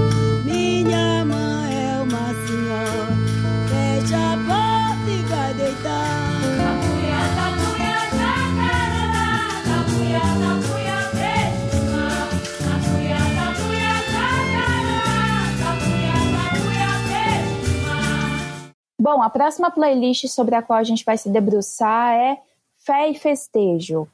Minha 0.47 1.23
mãe 1.27 1.75
é 1.75 2.01
uma 2.01 2.33
senhora, 2.47 3.13
fecha 3.69 4.17
a 4.17 4.37
porta 4.39 5.11
e 5.11 5.23
vai 5.29 5.55
deitar. 5.55 6.25
Bom, 18.99 19.21
a 19.21 19.29
próxima 19.29 19.71
playlist 19.71 20.29
sobre 20.29 20.55
a 20.55 20.63
qual 20.63 20.79
a 20.79 20.83
gente 20.83 21.05
vai 21.05 21.19
se 21.19 21.29
debruçar 21.29 22.15
é 22.15 22.39
Fé 22.79 23.11
e 23.11 23.15
Festejo. 23.15 24.09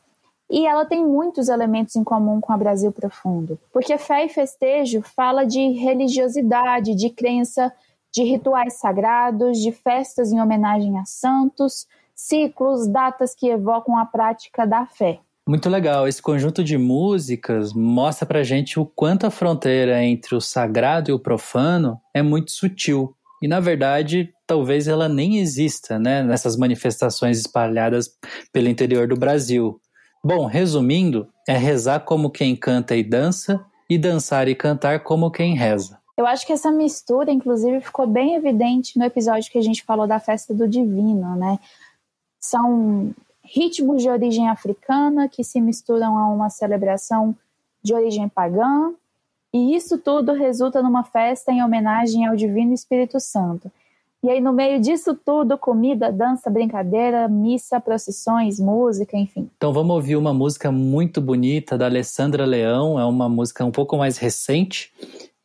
E 0.50 0.66
ela 0.66 0.84
tem 0.84 1.06
muitos 1.06 1.48
elementos 1.48 1.94
em 1.94 2.02
comum 2.02 2.40
com 2.40 2.52
a 2.52 2.56
Brasil 2.56 2.90
Profundo, 2.90 3.56
porque 3.72 3.96
fé 3.96 4.24
e 4.24 4.28
festejo 4.28 5.00
fala 5.00 5.44
de 5.46 5.60
religiosidade, 5.70 6.96
de 6.96 7.08
crença, 7.08 7.72
de 8.12 8.24
rituais 8.24 8.74
sagrados, 8.80 9.58
de 9.58 9.70
festas 9.70 10.32
em 10.32 10.40
homenagem 10.40 10.98
a 10.98 11.04
santos, 11.04 11.86
ciclos, 12.16 12.88
datas 12.88 13.32
que 13.34 13.48
evocam 13.48 13.96
a 13.96 14.04
prática 14.04 14.66
da 14.66 14.84
fé. 14.86 15.20
Muito 15.48 15.68
legal. 15.68 16.06
Esse 16.06 16.20
conjunto 16.20 16.62
de 16.62 16.76
músicas 16.76 17.72
mostra 17.72 18.26
pra 18.26 18.42
gente 18.42 18.78
o 18.78 18.84
quanto 18.84 19.26
a 19.26 19.30
fronteira 19.30 20.02
entre 20.02 20.34
o 20.34 20.40
sagrado 20.40 21.10
e 21.10 21.14
o 21.14 21.18
profano 21.18 22.00
é 22.12 22.22
muito 22.22 22.50
sutil. 22.50 23.14
E 23.42 23.48
na 23.48 23.58
verdade, 23.58 24.32
talvez 24.46 24.86
ela 24.86 25.08
nem 25.08 25.38
exista, 25.38 25.98
né, 25.98 26.22
nessas 26.22 26.56
manifestações 26.56 27.38
espalhadas 27.38 28.10
pelo 28.52 28.68
interior 28.68 29.08
do 29.08 29.16
Brasil. 29.16 29.80
Bom, 30.22 30.44
resumindo, 30.46 31.28
é 31.48 31.56
rezar 31.56 32.00
como 32.00 32.30
quem 32.30 32.54
canta 32.54 32.94
e 32.94 33.02
dança 33.02 33.64
e 33.88 33.96
dançar 33.96 34.48
e 34.48 34.54
cantar 34.54 35.02
como 35.02 35.30
quem 35.30 35.54
reza. 35.54 35.98
Eu 36.16 36.26
acho 36.26 36.46
que 36.46 36.52
essa 36.52 36.70
mistura, 36.70 37.32
inclusive, 37.32 37.80
ficou 37.80 38.06
bem 38.06 38.34
evidente 38.34 38.98
no 38.98 39.04
episódio 39.04 39.50
que 39.50 39.56
a 39.56 39.62
gente 39.62 39.82
falou 39.82 40.06
da 40.06 40.20
festa 40.20 40.52
do 40.52 40.68
divino, 40.68 41.34
né? 41.34 41.58
São 42.38 43.14
ritmos 43.42 44.02
de 44.02 44.10
origem 44.10 44.48
africana 44.48 45.28
que 45.28 45.42
se 45.42 45.60
misturam 45.60 46.18
a 46.18 46.28
uma 46.28 46.50
celebração 46.50 47.34
de 47.82 47.94
origem 47.94 48.28
pagã, 48.28 48.92
e 49.52 49.74
isso 49.74 49.96
tudo 49.96 50.32
resulta 50.32 50.82
numa 50.82 51.02
festa 51.02 51.50
em 51.50 51.64
homenagem 51.64 52.26
ao 52.26 52.36
Divino 52.36 52.74
Espírito 52.74 53.18
Santo. 53.18 53.72
E 54.22 54.28
aí, 54.28 54.38
no 54.38 54.52
meio 54.52 54.78
disso 54.78 55.14
tudo, 55.14 55.56
comida, 55.56 56.12
dança, 56.12 56.50
brincadeira, 56.50 57.26
missa, 57.26 57.80
procissões, 57.80 58.60
música, 58.60 59.16
enfim. 59.16 59.48
Então 59.56 59.72
vamos 59.72 59.96
ouvir 59.96 60.16
uma 60.16 60.34
música 60.34 60.70
muito 60.70 61.22
bonita 61.22 61.78
da 61.78 61.86
Alessandra 61.86 62.44
Leão, 62.44 63.00
é 63.00 63.04
uma 63.04 63.30
música 63.30 63.64
um 63.64 63.70
pouco 63.70 63.96
mais 63.96 64.18
recente, 64.18 64.92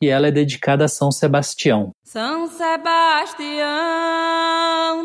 e 0.01 0.09
ela 0.09 0.27
é 0.27 0.31
dedicada 0.31 0.83
a 0.83 0.89
São 0.89 1.09
Sebastião. 1.09 1.91
São 2.03 2.47
Sebastião 2.47 3.65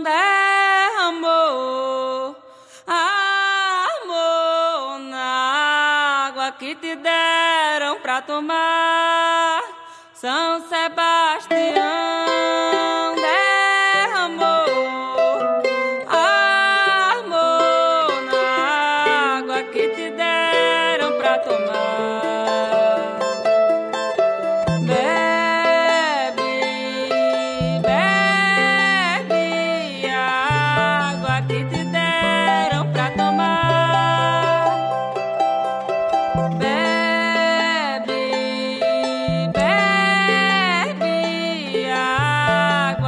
derramou 0.02 1.89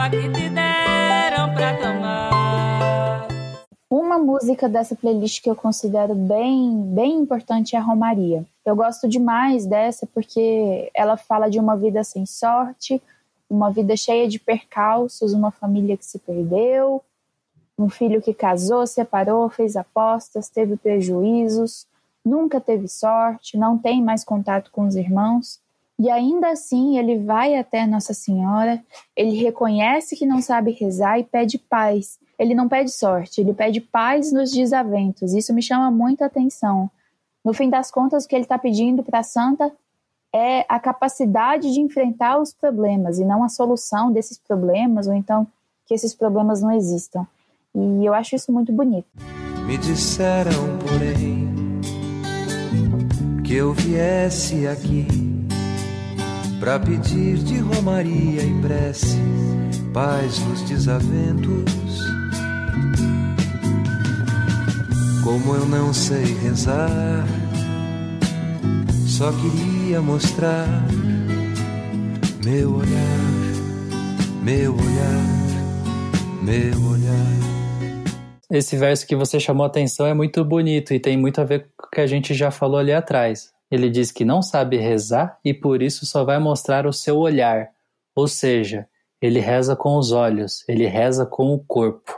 água 0.02 0.10
que 0.10 0.28
te 0.30 0.48
deram 0.48 1.54
pra 1.54 1.76
tomar. 1.76 3.28
Uma 3.88 4.18
música 4.18 4.68
dessa 4.68 4.96
playlist 4.96 5.40
que 5.42 5.50
eu 5.50 5.54
considero 5.54 6.14
bem, 6.14 6.82
bem 6.92 7.20
importante 7.20 7.76
é 7.76 7.78
a 7.78 7.82
Romaria. 7.82 8.44
Eu 8.64 8.74
gosto 8.74 9.08
demais 9.08 9.64
dessa 9.64 10.06
porque 10.06 10.90
ela 10.94 11.16
fala 11.16 11.48
de 11.48 11.60
uma 11.60 11.76
vida 11.76 12.02
sem 12.02 12.26
sorte, 12.26 13.00
uma 13.48 13.70
vida 13.70 13.96
cheia 13.96 14.26
de 14.26 14.38
percalços, 14.38 15.34
uma 15.34 15.50
família 15.50 15.96
que 15.96 16.06
se 16.06 16.18
perdeu, 16.18 17.02
um 17.78 17.88
filho 17.88 18.22
que 18.22 18.34
casou, 18.34 18.86
separou, 18.86 19.48
fez 19.50 19.76
apostas, 19.76 20.48
teve 20.48 20.76
prejuízos, 20.76 21.86
nunca 22.24 22.60
teve 22.60 22.88
sorte, 22.88 23.56
não 23.56 23.78
tem 23.78 24.02
mais 24.02 24.24
contato 24.24 24.70
com 24.72 24.86
os 24.86 24.96
irmãos. 24.96 25.61
E 25.98 26.10
ainda 26.10 26.50
assim, 26.50 26.98
ele 26.98 27.18
vai 27.18 27.54
até 27.54 27.86
Nossa 27.86 28.14
Senhora, 28.14 28.82
ele 29.16 29.36
reconhece 29.36 30.16
que 30.16 30.26
não 30.26 30.40
sabe 30.40 30.72
rezar 30.72 31.18
e 31.18 31.24
pede 31.24 31.58
paz. 31.58 32.18
Ele 32.38 32.54
não 32.54 32.68
pede 32.68 32.90
sorte, 32.90 33.40
ele 33.40 33.54
pede 33.54 33.80
paz 33.80 34.32
nos 34.32 34.50
desaventos. 34.50 35.32
Isso 35.32 35.54
me 35.54 35.62
chama 35.62 35.90
muita 35.90 36.26
atenção. 36.26 36.90
No 37.44 37.52
fim 37.52 37.68
das 37.68 37.90
contas, 37.90 38.24
o 38.24 38.28
que 38.28 38.34
ele 38.34 38.44
está 38.44 38.58
pedindo 38.58 39.02
para 39.02 39.20
a 39.20 39.22
santa 39.22 39.70
é 40.34 40.64
a 40.68 40.80
capacidade 40.80 41.72
de 41.72 41.80
enfrentar 41.80 42.38
os 42.38 42.52
problemas 42.52 43.18
e 43.18 43.24
não 43.24 43.44
a 43.44 43.48
solução 43.48 44.10
desses 44.10 44.38
problemas, 44.38 45.06
ou 45.06 45.12
então 45.12 45.46
que 45.86 45.94
esses 45.94 46.14
problemas 46.14 46.62
não 46.62 46.72
existam. 46.72 47.26
E 47.74 48.04
eu 48.04 48.14
acho 48.14 48.34
isso 48.34 48.50
muito 48.50 48.72
bonito. 48.72 49.06
Me 49.66 49.76
disseram, 49.78 50.78
porém, 50.78 51.52
que 53.44 53.54
eu 53.54 53.72
viesse 53.72 54.66
aqui 54.66 55.31
pra 56.62 56.78
pedir 56.78 57.38
de 57.38 57.58
romaria 57.58 58.40
e 58.40 58.62
prece 58.62 59.18
paz 59.92 60.38
nos 60.46 60.62
desaventos. 60.62 62.04
Como 65.24 65.56
eu 65.56 65.66
não 65.66 65.92
sei 65.92 66.22
rezar, 66.40 67.26
só 69.08 69.32
queria 69.32 70.00
mostrar 70.00 70.68
meu 72.44 72.76
olhar, 72.76 73.18
meu 74.44 74.72
olhar, 74.72 76.42
meu 76.42 76.90
olhar. 76.92 77.96
Esse 78.48 78.76
verso 78.76 79.04
que 79.04 79.16
você 79.16 79.40
chamou 79.40 79.64
a 79.64 79.66
atenção 79.66 80.06
é 80.06 80.14
muito 80.14 80.44
bonito 80.44 80.94
e 80.94 81.00
tem 81.00 81.16
muito 81.16 81.40
a 81.40 81.44
ver 81.44 81.70
com 81.76 81.88
o 81.88 81.90
que 81.90 82.00
a 82.00 82.06
gente 82.06 82.32
já 82.32 82.52
falou 82.52 82.78
ali 82.78 82.92
atrás. 82.92 83.52
Ele 83.72 83.88
diz 83.88 84.12
que 84.12 84.22
não 84.22 84.42
sabe 84.42 84.76
rezar 84.76 85.38
e 85.42 85.54
por 85.54 85.80
isso 85.80 86.04
só 86.04 86.24
vai 86.24 86.38
mostrar 86.38 86.86
o 86.86 86.92
seu 86.92 87.16
olhar. 87.16 87.70
Ou 88.14 88.28
seja, 88.28 88.86
ele 89.18 89.40
reza 89.40 89.74
com 89.74 89.96
os 89.96 90.12
olhos, 90.12 90.62
ele 90.68 90.86
reza 90.86 91.24
com 91.24 91.54
o 91.54 91.58
corpo. 91.58 92.14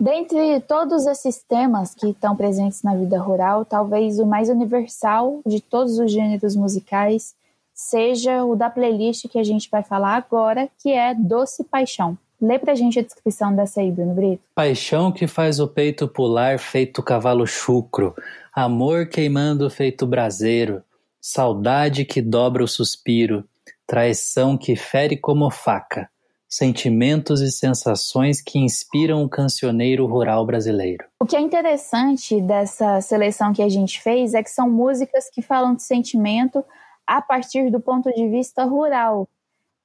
Dentre 0.00 0.60
todos 0.60 1.04
esses 1.06 1.42
temas 1.42 1.92
que 1.92 2.10
estão 2.10 2.36
presentes 2.36 2.84
na 2.84 2.94
vida 2.94 3.18
rural, 3.18 3.64
talvez 3.64 4.20
o 4.20 4.26
mais 4.26 4.48
universal 4.48 5.40
de 5.44 5.60
todos 5.60 5.98
os 5.98 6.12
gêneros 6.12 6.54
musicais 6.54 7.34
seja 7.74 8.44
o 8.44 8.54
da 8.54 8.70
playlist 8.70 9.26
que 9.28 9.40
a 9.40 9.44
gente 9.44 9.68
vai 9.68 9.82
falar 9.82 10.14
agora, 10.14 10.68
que 10.80 10.92
é 10.92 11.14
Doce 11.14 11.64
Paixão. 11.64 12.16
Lê 12.40 12.60
pra 12.60 12.76
gente 12.76 13.00
a 13.00 13.02
descrição 13.02 13.54
dessa 13.54 13.80
aí, 13.80 13.90
Bruno 13.90 14.14
Brito. 14.14 14.42
Paixão 14.54 15.10
que 15.10 15.26
faz 15.26 15.58
o 15.58 15.66
peito 15.66 16.06
pular 16.06 16.60
feito 16.60 17.02
cavalo 17.02 17.44
chucro, 17.44 18.14
amor 18.54 19.06
queimando 19.06 19.68
feito 19.68 20.06
braseiro, 20.06 20.82
saudade 21.22 22.04
que 22.04 22.20
dobra 22.20 22.64
o 22.64 22.68
suspiro, 22.68 23.48
traição 23.86 24.58
que 24.58 24.74
fere 24.74 25.16
como 25.16 25.48
faca, 25.52 26.10
sentimentos 26.48 27.40
e 27.40 27.52
sensações 27.52 28.42
que 28.42 28.58
inspiram 28.58 29.22
o 29.22 29.28
cancioneiro 29.28 30.04
rural 30.04 30.44
brasileiro. 30.44 31.04
O 31.20 31.24
que 31.24 31.36
é 31.36 31.40
interessante 31.40 32.40
dessa 32.40 33.00
seleção 33.00 33.52
que 33.52 33.62
a 33.62 33.68
gente 33.68 34.02
fez 34.02 34.34
é 34.34 34.42
que 34.42 34.50
são 34.50 34.68
músicas 34.68 35.30
que 35.30 35.40
falam 35.40 35.76
de 35.76 35.84
sentimento 35.84 36.64
a 37.06 37.22
partir 37.22 37.70
do 37.70 37.78
ponto 37.78 38.12
de 38.12 38.28
vista 38.28 38.64
rural. 38.64 39.28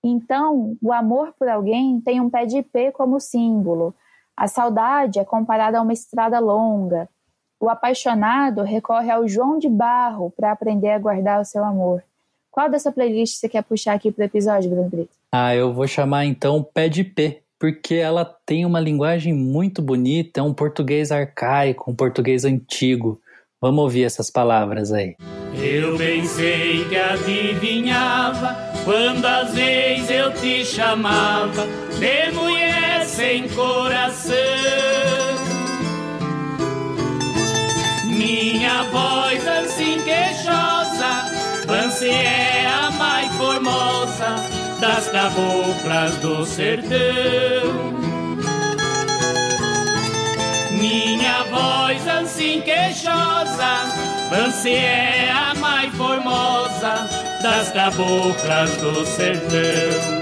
Então, 0.04 0.76
o 0.82 0.92
amor 0.92 1.34
por 1.38 1.48
alguém 1.48 2.02
tem 2.02 2.20
um 2.20 2.30
pé 2.30 2.46
de 2.46 2.58
ipê 2.58 2.92
como 2.92 3.20
símbolo. 3.20 3.94
A 4.36 4.48
saudade 4.48 5.20
é 5.20 5.26
comparada 5.26 5.78
a 5.78 5.82
uma 5.82 5.94
estrada 5.94 6.40
longa. 6.40 7.08
O 7.60 7.70
apaixonado 7.70 8.62
recorre 8.62 9.10
ao 9.10 9.28
João 9.28 9.58
de 9.58 9.68
Barro 9.68 10.32
para 10.36 10.52
aprender 10.52 10.92
a 10.92 11.00
guardar 11.00 11.42
o 11.42 11.46
seu 11.46 11.64
amor. 11.64 12.04
Qual 12.52 12.70
dessa 12.70 12.92
playlist 12.92 13.36
você 13.36 13.50
quer 13.50 13.64
puxar 13.64 13.94
aqui 13.94 14.12
para 14.12 14.24
o 14.24 14.26
episódio, 14.26 14.70
Bruno 14.70 14.90
Brito? 14.90 15.10
Ah, 15.32 15.56
eu 15.56 15.74
vou 15.74 15.88
chamar 15.88 16.26
então 16.26 16.64
Pé 16.64 16.88
de 16.88 17.04
P, 17.04 17.42
porque 17.60 17.96
ela 17.96 18.26
tem 18.46 18.66
uma 18.66 18.80
linguagem 18.80 19.34
muito 19.34 19.82
bonita, 19.82 20.40
é 20.40 20.44
um 20.44 20.54
português 20.54 21.12
arcaico, 21.12 21.90
um 21.90 21.96
português 21.96 22.46
antigo. 22.46 23.20
Vamos 23.60 23.84
ouvir 23.84 24.04
essas 24.04 24.30
palavras 24.30 24.92
aí. 24.92 25.16
Eu 25.56 25.98
pensei 25.98 26.86
que 26.86 26.96
adivinhava 26.96 28.56
quando 28.86 29.26
às 29.26 29.54
vezes 29.56 30.12
eu 30.12 30.32
te 30.34 30.64
chamava 30.64 31.66
de 32.00 32.32
mulher 32.32 33.04
sem 33.06 33.50
coração. 33.50 34.67
doce 42.08 42.10
é 42.10 42.66
a 42.68 42.92
mais 42.92 43.32
formosa 43.34 44.36
das 44.80 45.10
caboclas 45.10 46.16
do 46.18 46.46
sertão. 46.46 46.98
Minha 50.72 51.44
voz 51.44 52.08
assim 52.08 52.62
queixosa, 52.62 53.86
você 54.30 54.72
é 54.72 55.32
a 55.32 55.54
mais 55.56 55.94
formosa 55.96 57.10
das 57.42 57.72
caboclas 57.72 58.72
do 58.78 59.06
sertão. 59.06 60.18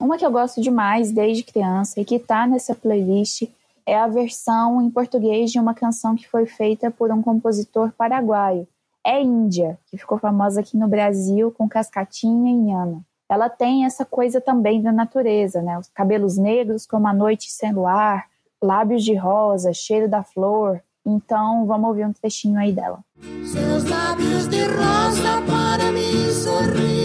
Uma 0.00 0.18
que 0.18 0.26
eu 0.26 0.30
gosto 0.30 0.60
demais 0.60 1.12
desde 1.12 1.42
criança 1.44 2.00
e 2.00 2.04
que 2.04 2.18
tá 2.18 2.46
nessa 2.46 2.74
playlist 2.74 3.44
é 3.86 3.96
a 3.96 4.06
versão 4.06 4.82
em 4.82 4.90
português 4.90 5.50
de 5.50 5.58
uma 5.58 5.74
canção 5.74 6.14
que 6.14 6.28
foi 6.28 6.46
feita 6.46 6.90
por 6.90 7.10
um 7.10 7.22
compositor 7.22 7.90
paraguaio, 7.96 8.66
é 9.04 9.20
Índia, 9.20 9.78
que 9.86 9.98
ficou 9.98 10.18
famosa 10.18 10.60
aqui 10.60 10.76
no 10.76 10.86
Brasil 10.86 11.50
com 11.50 11.68
Cascatinha 11.68 12.50
e 12.50 12.54
Nhana. 12.54 13.02
Ela 13.28 13.48
tem 13.48 13.84
essa 13.84 14.04
coisa 14.04 14.40
também 14.40 14.82
da 14.82 14.92
natureza, 14.92 15.62
né? 15.62 15.78
Os 15.78 15.88
cabelos 15.88 16.36
negros 16.36 16.86
como 16.86 17.08
a 17.08 17.12
noite 17.12 17.50
sem 17.50 17.72
luar, 17.72 18.26
lábios 18.62 19.02
de 19.04 19.14
rosa, 19.14 19.72
cheiro 19.72 20.08
da 20.08 20.22
flor. 20.22 20.80
Então, 21.04 21.66
vamos 21.66 21.88
ouvir 21.88 22.06
um 22.06 22.12
trechinho 22.12 22.58
aí 22.58 22.72
dela. 22.72 23.00
Seus 23.44 23.84
lábios 23.84 24.48
de 24.48 24.62
rosa 24.64 25.42
para 25.46 25.90
mim 25.90 26.30
sorrindo 26.30 27.01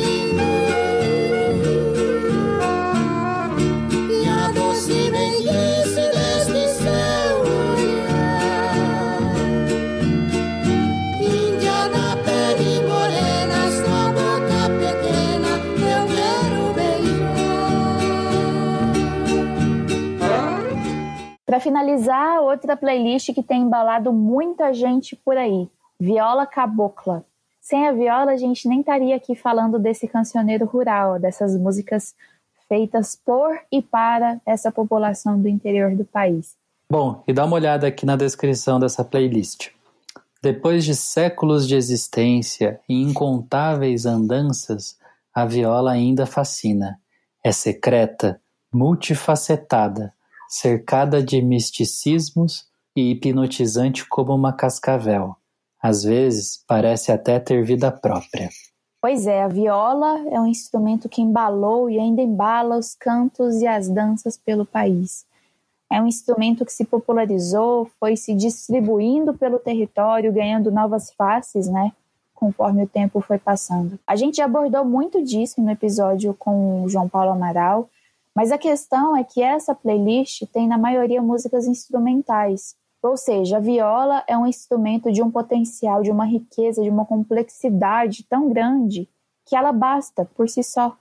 Para 21.57 21.63
finalizar, 21.63 22.39
outra 22.39 22.77
playlist 22.77 23.33
que 23.33 23.41
tem 23.41 23.63
embalado 23.63 24.13
muita 24.13 24.71
gente 24.71 25.15
por 25.15 25.35
aí, 25.35 25.67
Viola 25.99 26.45
Cabocla. 26.45 27.25
Sem 27.59 27.87
a 27.87 27.91
viola, 27.91 28.33
a 28.33 28.37
gente 28.37 28.67
nem 28.67 28.81
estaria 28.81 29.15
aqui 29.15 29.33
falando 29.33 29.79
desse 29.79 30.07
cancioneiro 30.07 30.65
rural, 30.65 31.17
dessas 31.17 31.57
músicas 31.57 32.13
feitas 32.69 33.19
por 33.25 33.59
e 33.71 33.81
para 33.81 34.39
essa 34.45 34.71
população 34.71 35.41
do 35.41 35.49
interior 35.49 35.95
do 35.95 36.05
país. 36.05 36.55
Bom, 36.91 37.23
e 37.27 37.33
dá 37.33 37.43
uma 37.43 37.55
olhada 37.55 37.87
aqui 37.87 38.05
na 38.05 38.15
descrição 38.15 38.79
dessa 38.79 39.03
playlist. 39.03 39.71
Depois 40.43 40.85
de 40.85 40.93
séculos 40.93 41.67
de 41.67 41.75
existência 41.75 42.79
e 42.87 43.01
incontáveis 43.01 44.05
andanças, 44.05 44.95
a 45.33 45.43
viola 45.43 45.91
ainda 45.91 46.27
fascina. 46.27 46.99
É 47.43 47.51
secreta, 47.51 48.39
multifacetada, 48.71 50.13
cercada 50.47 51.21
de 51.23 51.41
misticismos 51.41 52.65
e 52.95 53.11
hipnotizante 53.11 54.07
como 54.07 54.33
uma 54.33 54.53
cascavel. 54.53 55.35
Às 55.81 56.03
vezes, 56.03 56.63
parece 56.67 57.11
até 57.11 57.39
ter 57.39 57.63
vida 57.63 57.91
própria. 57.91 58.49
Pois 58.99 59.27
é, 59.27 59.43
a 59.43 59.47
viola 59.47 60.27
é 60.31 60.39
um 60.39 60.47
instrumento 60.47 61.07
que 61.07 61.21
embalou 61.21 61.89
e 61.89 61.99
ainda 61.99 62.21
embala 62.21 62.77
os 62.77 62.95
cantos 62.95 63.61
e 63.61 63.67
as 63.67 63.87
danças 63.87 64.37
pelo 64.37 64.65
país. 64.65 65.25
É 65.89 66.01
um 66.01 66.07
instrumento 66.07 66.65
que 66.65 66.73
se 66.73 66.83
popularizou, 66.83 67.89
foi 67.99 68.17
se 68.17 68.33
distribuindo 68.33 69.33
pelo 69.33 69.59
território, 69.59 70.33
ganhando 70.33 70.71
novas 70.71 71.11
faces, 71.13 71.67
né? 71.67 71.91
Conforme 72.33 72.83
o 72.83 72.87
tempo 72.87 73.21
foi 73.21 73.37
passando. 73.37 73.97
A 74.05 74.15
gente 74.15 74.41
abordou 74.41 74.83
muito 74.83 75.23
disso 75.23 75.61
no 75.61 75.71
episódio 75.71 76.33
com 76.33 76.83
o 76.83 76.89
João 76.89 77.07
Paulo 77.07 77.31
Amaral, 77.31 77.89
mas 78.37 78.51
a 78.51 78.57
questão 78.59 79.17
é 79.17 79.23
que 79.23 79.41
essa 79.41 79.73
playlist 79.73 80.43
tem, 80.53 80.67
na 80.67 80.77
maioria, 80.77 81.23
músicas 81.23 81.65
instrumentais. 81.65 82.75
Ou 83.01 83.17
seja, 83.17 83.57
a 83.57 83.59
viola 83.59 84.23
é 84.27 84.37
um 84.37 84.45
instrumento 84.45 85.11
de 85.11 85.23
um 85.23 85.31
potencial, 85.31 86.03
de 86.03 86.11
uma 86.11 86.23
riqueza, 86.23 86.83
de 86.83 86.89
uma 86.91 87.03
complexidade 87.03 88.23
tão 88.29 88.47
grande 88.49 89.09
que 89.43 89.55
ela 89.55 89.71
basta 89.71 90.23
por 90.35 90.47
si 90.47 90.61
só. 90.61 90.95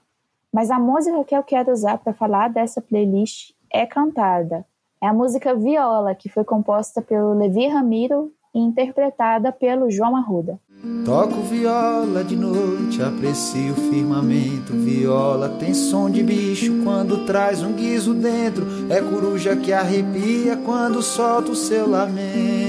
Mas 0.51 0.71
a 0.71 0.79
música 0.79 1.23
que 1.23 1.35
eu 1.35 1.43
quero 1.43 1.71
usar 1.71 1.99
para 1.99 2.11
falar 2.11 2.49
dessa 2.49 2.81
playlist 2.81 3.51
é 3.71 3.85
cantada. 3.85 4.65
É 4.99 5.05
a 5.05 5.13
música 5.13 5.53
Viola, 5.53 6.15
que 6.15 6.29
foi 6.29 6.43
composta 6.43 7.03
pelo 7.03 7.35
Levi 7.35 7.67
Ramiro 7.67 8.33
interpretada 8.59 9.51
pelo 9.51 9.89
João 9.89 10.15
Arruda. 10.15 10.59
Toco 11.03 11.41
viola 11.41 12.23
de 12.23 12.35
noite, 12.35 13.01
aprecio 13.01 13.73
o 13.73 13.75
firmamento. 13.75 14.73
Viola 14.73 15.49
tem 15.49 15.73
som 15.73 16.09
de 16.09 16.21
bicho 16.21 16.83
quando 16.83 17.25
traz 17.25 17.63
um 17.63 17.73
guiso 17.73 18.13
dentro. 18.13 18.65
É 18.89 19.01
coruja 19.01 19.55
que 19.55 19.73
arrepia 19.73 20.55
quando 20.57 21.01
solta 21.01 21.51
o 21.51 21.55
seu 21.55 21.89
lamento. 21.89 22.66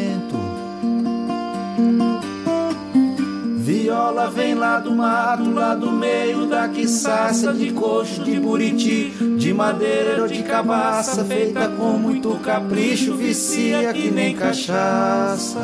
Vem 4.31 4.55
lá 4.55 4.79
do 4.79 4.93
mato, 4.93 5.51
lá 5.51 5.75
do 5.75 5.91
meio 5.91 6.47
da 6.47 6.69
quiçaça 6.69 7.53
de 7.53 7.73
coxo, 7.73 8.23
de 8.23 8.39
buriti, 8.39 9.11
de 9.37 9.53
madeira 9.53 10.23
ou 10.23 10.29
de 10.29 10.43
cabaça, 10.43 11.25
feita 11.25 11.69
com 11.69 11.99
muito 11.99 12.39
capricho, 12.41 13.17
vicia 13.17 13.93
que 13.93 14.11
nem 14.11 14.37
cachaça. 14.37 15.59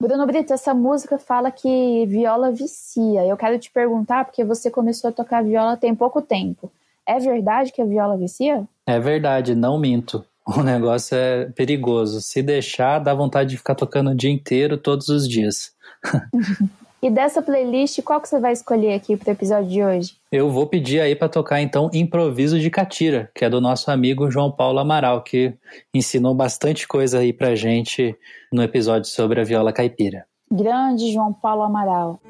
Bruno 0.00 0.26
Brito, 0.26 0.52
essa 0.52 0.72
música 0.72 1.18
fala 1.18 1.50
que 1.50 2.06
viola 2.06 2.50
vicia. 2.50 3.24
Eu 3.26 3.36
quero 3.36 3.58
te 3.58 3.70
perguntar, 3.70 4.24
porque 4.24 4.42
você 4.42 4.70
começou 4.70 5.10
a 5.10 5.12
tocar 5.12 5.44
viola 5.44 5.76
tem 5.76 5.94
pouco 5.94 6.22
tempo. 6.22 6.72
É 7.06 7.18
verdade 7.18 7.70
que 7.70 7.82
a 7.82 7.84
viola 7.84 8.16
vicia? 8.16 8.64
É 8.86 8.98
verdade, 8.98 9.54
não 9.54 9.78
minto. 9.78 10.24
O 10.46 10.62
negócio 10.62 11.16
é 11.16 11.44
perigoso. 11.46 12.20
Se 12.20 12.42
deixar, 12.42 12.98
dá 12.98 13.14
vontade 13.14 13.50
de 13.50 13.56
ficar 13.58 13.74
tocando 13.74 14.10
o 14.10 14.14
dia 14.14 14.30
inteiro, 14.30 14.78
todos 14.78 15.08
os 15.08 15.28
dias. 15.28 15.72
e 17.02 17.10
dessa 17.10 17.40
playlist, 17.40 18.02
qual 18.02 18.20
que 18.20 18.28
você 18.28 18.38
vai 18.38 18.52
escolher 18.52 18.94
aqui 18.94 19.16
para 19.16 19.30
o 19.30 19.32
episódio 19.32 19.70
de 19.70 19.82
hoje? 19.82 20.16
Eu 20.30 20.50
vou 20.50 20.66
pedir 20.66 21.00
aí 21.00 21.16
para 21.16 21.28
tocar 21.28 21.60
então 21.60 21.90
Improviso 21.92 22.58
de 22.58 22.70
Catira, 22.70 23.30
que 23.34 23.44
é 23.44 23.50
do 23.50 23.60
nosso 23.60 23.90
amigo 23.90 24.30
João 24.30 24.50
Paulo 24.50 24.78
Amaral, 24.78 25.22
que 25.22 25.54
ensinou 25.94 26.34
bastante 26.34 26.86
coisa 26.86 27.20
aí 27.20 27.32
pra 27.32 27.54
gente 27.54 28.14
no 28.52 28.62
episódio 28.62 29.10
sobre 29.10 29.40
a 29.40 29.44
viola 29.44 29.72
caipira. 29.72 30.26
Grande 30.50 31.12
João 31.12 31.32
Paulo 31.32 31.62
Amaral. 31.62 32.20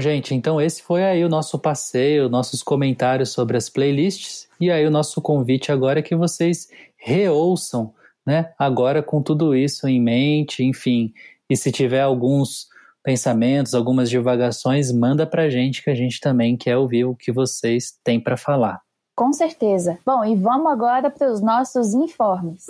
Bom, 0.00 0.04
gente, 0.04 0.34
então 0.34 0.58
esse 0.58 0.82
foi 0.82 1.04
aí 1.04 1.22
o 1.22 1.28
nosso 1.28 1.58
passeio, 1.58 2.30
nossos 2.30 2.62
comentários 2.62 3.32
sobre 3.32 3.58
as 3.58 3.68
playlists. 3.68 4.48
E 4.58 4.70
aí 4.70 4.86
o 4.86 4.90
nosso 4.90 5.20
convite 5.20 5.70
agora 5.70 5.98
é 5.98 6.02
que 6.02 6.16
vocês 6.16 6.70
reouçam, 6.96 7.92
né? 8.24 8.50
Agora 8.58 9.02
com 9.02 9.20
tudo 9.20 9.54
isso 9.54 9.86
em 9.86 10.00
mente, 10.00 10.64
enfim. 10.64 11.12
E 11.50 11.54
se 11.54 11.70
tiver 11.70 12.00
alguns 12.00 12.68
pensamentos, 13.02 13.74
algumas 13.74 14.08
divagações, 14.08 14.90
manda 14.90 15.26
pra 15.26 15.50
gente 15.50 15.84
que 15.84 15.90
a 15.90 15.94
gente 15.94 16.18
também 16.18 16.56
quer 16.56 16.78
ouvir 16.78 17.04
o 17.04 17.14
que 17.14 17.30
vocês 17.30 17.92
têm 18.02 18.18
para 18.18 18.38
falar. 18.38 18.80
Com 19.14 19.34
certeza. 19.34 19.98
Bom, 20.06 20.24
e 20.24 20.34
vamos 20.34 20.72
agora 20.72 21.10
para 21.10 21.30
os 21.30 21.42
nossos 21.42 21.92
informes. 21.92 22.64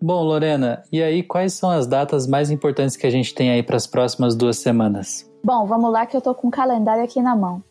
Bom, 0.00 0.22
Lorena, 0.22 0.82
e 0.92 1.02
aí 1.02 1.22
quais 1.22 1.54
são 1.54 1.70
as 1.70 1.86
datas 1.86 2.26
mais 2.26 2.50
importantes 2.50 2.96
que 2.96 3.06
a 3.06 3.10
gente 3.10 3.34
tem 3.34 3.50
aí 3.50 3.62
para 3.62 3.76
as 3.76 3.86
próximas 3.86 4.36
duas 4.36 4.58
semanas? 4.58 5.30
Bom, 5.42 5.66
vamos 5.66 5.92
lá 5.92 6.06
que 6.06 6.16
eu 6.16 6.20
tô 6.20 6.34
com 6.34 6.48
o 6.48 6.50
calendário 6.50 7.02
aqui 7.02 7.20
na 7.20 7.34
mão. 7.34 7.62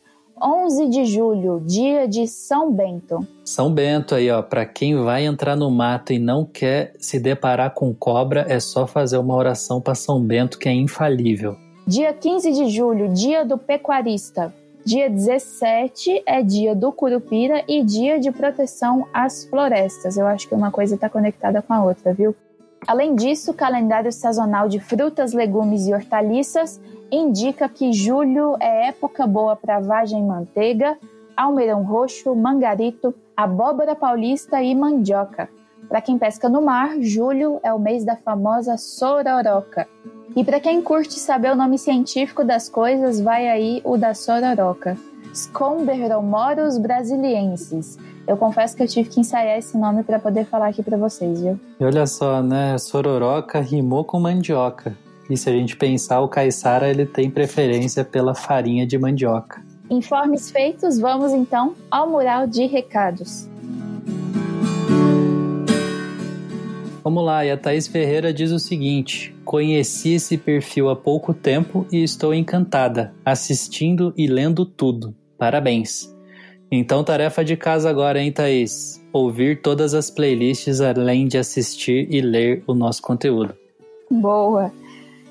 11 0.41 0.89
de 0.89 1.05
julho, 1.05 1.61
dia 1.65 2.07
de 2.07 2.28
São 2.28 2.71
Bento. 2.71 3.26
São 3.45 3.71
Bento 3.71 4.15
aí, 4.15 4.30
ó, 4.30 4.41
para 4.41 4.65
quem 4.65 5.01
vai 5.01 5.26
entrar 5.26 5.55
no 5.55 5.71
mato 5.71 6.11
e 6.11 6.19
não 6.19 6.45
quer 6.45 6.93
se 6.99 7.19
deparar 7.19 7.73
com 7.73 7.93
cobra, 7.93 8.45
é 8.49 8.59
só 8.59 8.86
fazer 8.86 9.17
uma 9.17 9.34
oração 9.34 9.80
para 9.80 9.95
São 9.95 10.21
Bento 10.21 10.59
que 10.59 10.67
é 10.67 10.73
infalível. 10.73 11.55
Dia 11.88 12.11
15 12.11 12.51
de 12.51 12.69
julho, 12.69 13.13
dia 13.13 13.45
do 13.45 13.57
pecuarista. 13.57 14.53
Dia 14.86 15.10
17 15.10 16.22
é 16.28 16.44
dia 16.44 16.76
do 16.76 16.92
curupira 16.92 17.64
e 17.68 17.84
dia 17.84 18.20
de 18.20 18.32
proteção 18.32 19.08
às 19.12 19.44
florestas. 19.44 20.16
Eu 20.16 20.28
acho 20.28 20.48
que 20.48 20.54
uma 20.54 20.70
coisa 20.70 20.94
está 20.94 21.10
conectada 21.10 21.60
com 21.60 21.74
a 21.74 21.84
outra, 21.84 22.14
viu? 22.14 22.36
Além 22.86 23.16
disso, 23.16 23.50
o 23.50 23.54
calendário 23.56 24.12
sazonal 24.12 24.70
de 24.70 24.80
frutas, 24.80 25.34
legumes 25.34 25.88
e 25.88 25.94
hortaliças 25.94 26.80
indica 27.12 27.68
que 27.68 27.92
julho 27.92 28.58
é 28.60 28.90
época 28.90 29.26
boa 29.26 29.56
para 29.56 29.80
vagem 29.80 30.24
manteiga, 30.24 30.96
almeirão 31.36 31.82
roxo, 31.82 32.36
mangarito, 32.36 33.12
abóbora 33.36 33.96
paulista 33.96 34.62
e 34.62 34.76
mandioca. 34.76 35.50
Para 35.90 36.00
quem 36.00 36.20
pesca 36.20 36.48
no 36.48 36.62
mar, 36.62 37.02
julho 37.02 37.60
é 37.64 37.74
o 37.74 37.80
mês 37.80 38.06
da 38.06 38.16
famosa 38.16 38.78
sororoca. 38.78 39.88
E 40.36 40.44
para 40.44 40.60
quem 40.60 40.82
curte 40.82 41.18
saber 41.18 41.54
o 41.54 41.56
nome 41.56 41.78
científico 41.78 42.44
das 42.44 42.68
coisas, 42.68 43.22
vai 43.22 43.48
aí 43.48 43.82
o 43.86 43.96
da 43.98 44.14
sororoca. 44.14 44.98
Scomberomorus 45.34 46.78
brasiliensis. 46.78 47.98
Eu 48.28 48.36
confesso 48.36 48.76
que 48.76 48.84
eu 48.84 48.88
tive 48.88 49.10
que 49.10 49.20
ensaiar 49.22 49.58
esse 49.58 49.78
nome 49.78 50.04
para 50.04 50.20
poder 50.20 50.46
falar 50.46 50.68
aqui 50.68 50.84
para 50.84 50.98
vocês, 50.98 51.42
viu? 51.42 51.58
E 51.80 51.86
olha 51.86 52.06
só, 52.06 52.42
né? 52.42 52.78
Sororoca 52.78 53.62
rimou 53.62 54.04
com 54.04 54.20
mandioca. 54.20 54.98
E 55.30 55.38
se 55.38 55.50
a 55.50 55.54
gente 55.54 55.78
pensar, 55.78 56.20
o 56.20 56.28
caiçara 56.28 56.90
ele 56.90 57.06
tem 57.06 57.30
preferência 57.30 58.04
pela 58.04 58.36
farinha 58.36 58.86
de 58.86 58.98
mandioca. 58.98 59.64
Informes 59.90 60.52
feitos, 60.52 61.00
vamos 61.00 61.32
então 61.32 61.76
ao 61.90 62.10
mural 62.10 62.46
de 62.46 62.66
recados. 62.66 63.48
Vamos 67.06 67.24
lá, 67.24 67.45
e 67.45 67.51
a 67.51 67.56
Thaís 67.56 67.88
Ferreira 67.88 68.34
diz 68.34 68.51
o 68.51 68.58
seguinte: 68.58 69.32
Conheci 69.45 70.16
esse 70.16 70.39
perfil 70.39 70.89
há 70.89 70.95
pouco 70.95 71.36
tempo 71.36 71.86
e 71.91 72.03
estou 72.03 72.34
encantada, 72.34 73.14
assistindo 73.24 74.12
e 74.18 74.26
lendo 74.26 74.66
tudo. 74.66 75.14
Parabéns. 75.38 76.12
Então, 76.72 77.03
tarefa 77.03 77.45
de 77.45 77.56
casa 77.56 77.91
agora, 77.91 78.20
hein, 78.20 78.32
Thaís? 78.32 79.06
Ouvir 79.14 79.62
todas 79.62 79.93
as 79.93 80.10
playlists 80.10 80.82
além 80.82 81.28
de 81.28 81.38
assistir 81.38 82.08
e 82.10 82.22
ler 82.22 82.64
o 82.66 82.74
nosso 82.74 83.03
conteúdo. 83.03 83.53
Boa! 84.10 84.72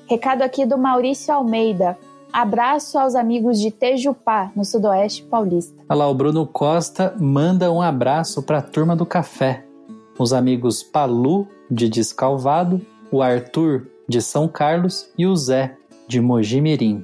Recado 0.09 0.43
aqui 0.43 0.65
do 0.65 0.77
Maurício 0.77 1.33
Almeida. 1.33 1.97
Abraço 2.31 2.97
aos 2.97 3.15
amigos 3.15 3.59
de 3.59 3.69
Tejupá, 3.69 4.49
no 4.55 4.63
Sudoeste 4.63 5.23
Paulista. 5.23 5.75
Olha 5.89 5.99
lá, 5.99 6.09
o 6.09 6.15
Bruno 6.15 6.47
Costa 6.47 7.13
manda 7.19 7.69
um 7.69 7.81
abraço 7.81 8.41
para 8.41 8.59
a 8.59 8.61
turma 8.61 8.95
do 8.95 9.05
café. 9.05 9.64
Os 10.17 10.31
amigos 10.31 10.81
Palu, 10.81 11.47
de 11.69 11.89
Descalvado, 11.89 12.81
o 13.11 13.21
Arthur, 13.21 13.87
de 14.07 14.21
São 14.21 14.47
Carlos 14.47 15.09
e 15.17 15.25
o 15.27 15.35
Zé, 15.35 15.75
de 16.07 16.21
Mojimirim. 16.21 17.03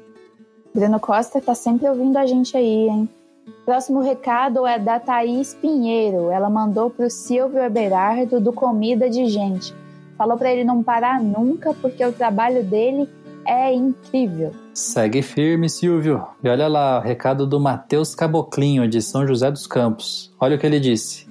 Bruno 0.73 0.99
Costa 0.99 1.41
tá 1.41 1.53
sempre 1.53 1.89
ouvindo 1.89 2.17
a 2.17 2.25
gente 2.25 2.55
aí, 2.55 2.87
hein? 2.87 3.09
Próximo 3.65 3.99
recado 3.99 4.65
é 4.65 4.79
da 4.79 4.99
Thaís 4.99 5.53
Pinheiro. 5.53 6.31
Ela 6.31 6.49
mandou 6.49 6.89
pro 6.89 7.09
Silvio 7.09 7.59
Eberardo 7.59 8.39
do 8.39 8.53
Comida 8.53 9.09
de 9.09 9.25
Gente. 9.27 9.73
Falou 10.17 10.37
para 10.37 10.51
ele 10.51 10.63
não 10.63 10.81
parar 10.81 11.21
nunca 11.21 11.73
porque 11.73 12.05
o 12.05 12.13
trabalho 12.13 12.63
dele 12.63 13.09
é 13.45 13.73
incrível. 13.73 14.51
Segue 14.73 15.21
firme, 15.21 15.69
Silvio. 15.69 16.23
E 16.43 16.47
olha 16.47 16.67
lá, 16.67 16.99
o 16.99 17.01
recado 17.01 17.45
do 17.45 17.59
Matheus 17.59 18.15
Caboclinho, 18.15 18.87
de 18.87 19.01
São 19.01 19.27
José 19.27 19.51
dos 19.51 19.67
Campos. 19.67 20.31
Olha 20.39 20.55
o 20.55 20.59
que 20.59 20.65
ele 20.65 20.79
disse. 20.79 21.30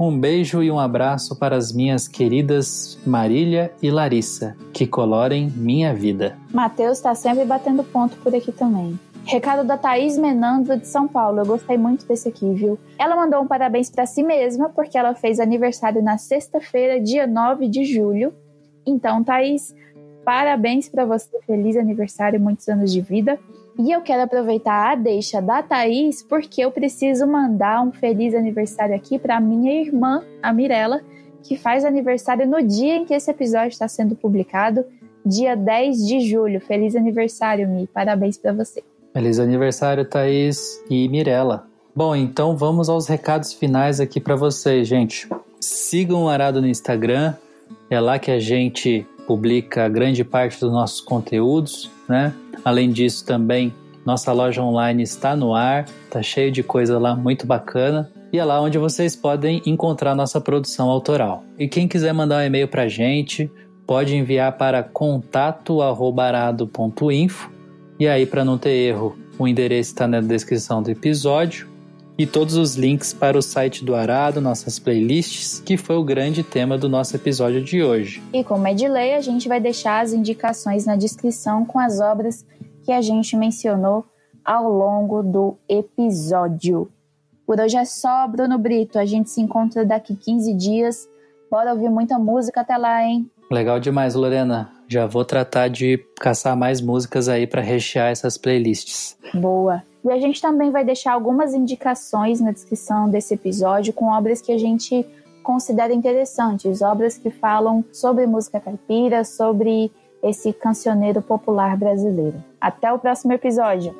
Um 0.00 0.18
beijo 0.18 0.62
e 0.62 0.70
um 0.70 0.78
abraço 0.78 1.38
para 1.38 1.54
as 1.54 1.74
minhas 1.74 2.08
queridas 2.08 2.98
Marília 3.04 3.70
e 3.82 3.90
Larissa, 3.90 4.56
que 4.72 4.86
colorem 4.86 5.50
minha 5.54 5.92
vida. 5.92 6.38
Matheus 6.50 6.96
está 6.96 7.14
sempre 7.14 7.44
batendo 7.44 7.84
ponto 7.84 8.16
por 8.16 8.34
aqui 8.34 8.50
também. 8.50 8.98
Recado 9.26 9.62
da 9.62 9.76
Thaís 9.76 10.16
Menandro 10.16 10.78
de 10.78 10.86
São 10.86 11.06
Paulo. 11.06 11.40
Eu 11.40 11.44
gostei 11.44 11.76
muito 11.76 12.06
desse 12.06 12.30
aqui, 12.30 12.50
viu? 12.54 12.78
Ela 12.98 13.14
mandou 13.14 13.42
um 13.42 13.46
parabéns 13.46 13.90
para 13.90 14.06
si 14.06 14.22
mesma 14.22 14.70
porque 14.70 14.96
ela 14.96 15.14
fez 15.14 15.38
aniversário 15.38 16.02
na 16.02 16.16
sexta-feira, 16.16 16.98
dia 16.98 17.26
9 17.26 17.68
de 17.68 17.84
julho. 17.84 18.32
Então, 18.86 19.22
Thaís, 19.22 19.74
parabéns 20.24 20.88
para 20.88 21.04
você. 21.04 21.28
Feliz 21.46 21.76
aniversário, 21.76 22.40
muitos 22.40 22.66
anos 22.70 22.90
de 22.90 23.02
vida. 23.02 23.38
E 23.82 23.92
eu 23.92 24.02
quero 24.02 24.24
aproveitar 24.24 24.92
a 24.92 24.94
deixa 24.94 25.40
da 25.40 25.62
Thaís 25.62 26.22
porque 26.22 26.60
eu 26.60 26.70
preciso 26.70 27.26
mandar 27.26 27.82
um 27.82 27.90
feliz 27.90 28.34
aniversário 28.34 28.94
aqui 28.94 29.18
para 29.18 29.40
minha 29.40 29.72
irmã, 29.72 30.22
a 30.42 30.52
Mirella, 30.52 31.00
que 31.42 31.56
faz 31.56 31.82
aniversário 31.82 32.46
no 32.46 32.62
dia 32.62 32.96
em 32.96 33.06
que 33.06 33.14
esse 33.14 33.30
episódio 33.30 33.70
está 33.70 33.88
sendo 33.88 34.14
publicado, 34.14 34.84
dia 35.24 35.56
10 35.56 36.06
de 36.06 36.20
julho. 36.20 36.60
Feliz 36.60 36.94
aniversário, 36.94 37.66
Mi. 37.66 37.86
Parabéns 37.86 38.36
para 38.36 38.52
você. 38.52 38.84
Feliz 39.14 39.38
aniversário, 39.38 40.04
Thaís 40.04 40.84
e 40.90 41.08
Mirella. 41.08 41.66
Bom, 41.96 42.14
então 42.14 42.58
vamos 42.58 42.90
aos 42.90 43.08
recados 43.08 43.54
finais 43.54 43.98
aqui 43.98 44.20
para 44.20 44.36
vocês, 44.36 44.86
gente. 44.86 45.26
Sigam 45.58 46.24
o 46.24 46.28
Arado 46.28 46.60
no 46.60 46.68
Instagram, 46.68 47.32
é 47.88 47.98
lá 47.98 48.18
que 48.18 48.30
a 48.30 48.38
gente 48.38 49.06
publica 49.26 49.88
grande 49.88 50.22
parte 50.22 50.60
dos 50.60 50.70
nossos 50.70 51.00
conteúdos, 51.00 51.90
né? 52.06 52.34
Além 52.64 52.90
disso, 52.90 53.24
também 53.24 53.72
nossa 54.04 54.32
loja 54.32 54.60
online 54.62 55.02
está 55.02 55.36
no 55.36 55.54
ar, 55.54 55.84
tá 56.10 56.22
cheio 56.22 56.50
de 56.50 56.62
coisa 56.62 56.98
lá 56.98 57.14
muito 57.14 57.46
bacana. 57.46 58.10
E 58.32 58.38
é 58.38 58.44
lá 58.44 58.60
onde 58.60 58.78
vocês 58.78 59.16
podem 59.16 59.60
encontrar 59.66 60.14
nossa 60.14 60.40
produção 60.40 60.88
autoral. 60.88 61.44
E 61.58 61.66
quem 61.68 61.88
quiser 61.88 62.12
mandar 62.12 62.42
um 62.42 62.46
e-mail 62.46 62.68
para 62.68 62.82
a 62.82 62.88
gente, 62.88 63.50
pode 63.86 64.14
enviar 64.14 64.56
para 64.56 64.82
contato@arado.info. 64.82 67.50
E 67.98 68.06
aí, 68.06 68.24
para 68.24 68.44
não 68.44 68.56
ter 68.56 68.70
erro, 68.70 69.18
o 69.38 69.48
endereço 69.48 69.90
está 69.90 70.06
na 70.06 70.20
descrição 70.20 70.82
do 70.82 70.90
episódio 70.90 71.69
e 72.20 72.26
todos 72.26 72.54
os 72.54 72.76
links 72.76 73.14
para 73.14 73.38
o 73.38 73.40
site 73.40 73.82
do 73.82 73.94
Arado, 73.94 74.42
nossas 74.42 74.78
playlists, 74.78 75.58
que 75.58 75.78
foi 75.78 75.96
o 75.96 76.04
grande 76.04 76.42
tema 76.42 76.76
do 76.76 76.86
nosso 76.86 77.16
episódio 77.16 77.64
de 77.64 77.82
hoje. 77.82 78.22
E 78.30 78.44
como 78.44 78.68
é 78.68 78.74
de 78.74 78.86
lei, 78.86 79.14
a 79.14 79.22
gente 79.22 79.48
vai 79.48 79.58
deixar 79.58 80.00
as 80.02 80.12
indicações 80.12 80.84
na 80.84 80.96
descrição 80.96 81.64
com 81.64 81.78
as 81.78 81.98
obras 81.98 82.44
que 82.84 82.92
a 82.92 83.00
gente 83.00 83.34
mencionou 83.38 84.04
ao 84.44 84.70
longo 84.70 85.22
do 85.22 85.56
episódio. 85.66 86.92
Por 87.46 87.58
hoje 87.58 87.78
é 87.78 87.86
só, 87.86 88.28
Bruno 88.28 88.58
Brito. 88.58 88.98
A 88.98 89.06
gente 89.06 89.30
se 89.30 89.40
encontra 89.40 89.82
daqui 89.82 90.14
15 90.14 90.52
dias. 90.52 91.08
Bora 91.50 91.72
ouvir 91.72 91.88
muita 91.88 92.18
música 92.18 92.60
até 92.60 92.76
lá, 92.76 93.02
hein? 93.02 93.30
Legal 93.50 93.80
demais, 93.80 94.14
Lorena. 94.14 94.70
Já 94.86 95.06
vou 95.06 95.24
tratar 95.24 95.68
de 95.68 95.98
caçar 96.20 96.54
mais 96.54 96.82
músicas 96.82 97.30
aí 97.30 97.46
para 97.46 97.62
rechear 97.62 98.10
essas 98.10 98.36
playlists. 98.36 99.16
Boa. 99.32 99.82
E 100.04 100.10
a 100.10 100.18
gente 100.18 100.40
também 100.40 100.70
vai 100.70 100.84
deixar 100.84 101.12
algumas 101.12 101.52
indicações 101.54 102.40
na 102.40 102.52
descrição 102.52 103.08
desse 103.08 103.34
episódio 103.34 103.92
com 103.92 104.06
obras 104.06 104.40
que 104.40 104.52
a 104.52 104.58
gente 104.58 105.06
considera 105.42 105.92
interessantes, 105.92 106.82
obras 106.82 107.18
que 107.18 107.30
falam 107.30 107.84
sobre 107.92 108.26
música 108.26 108.60
caipira, 108.60 109.24
sobre 109.24 109.90
esse 110.22 110.52
cancioneiro 110.52 111.22
popular 111.22 111.76
brasileiro. 111.76 112.42
Até 112.60 112.92
o 112.92 112.98
próximo 112.98 113.32
episódio. 113.32 113.94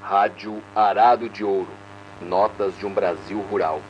Rádio 0.00 0.60
Arado 0.74 1.28
de 1.28 1.44
Ouro. 1.44 1.68
Notas 2.20 2.76
de 2.78 2.86
um 2.86 2.92
Brasil 2.92 3.40
Rural. 3.50 3.80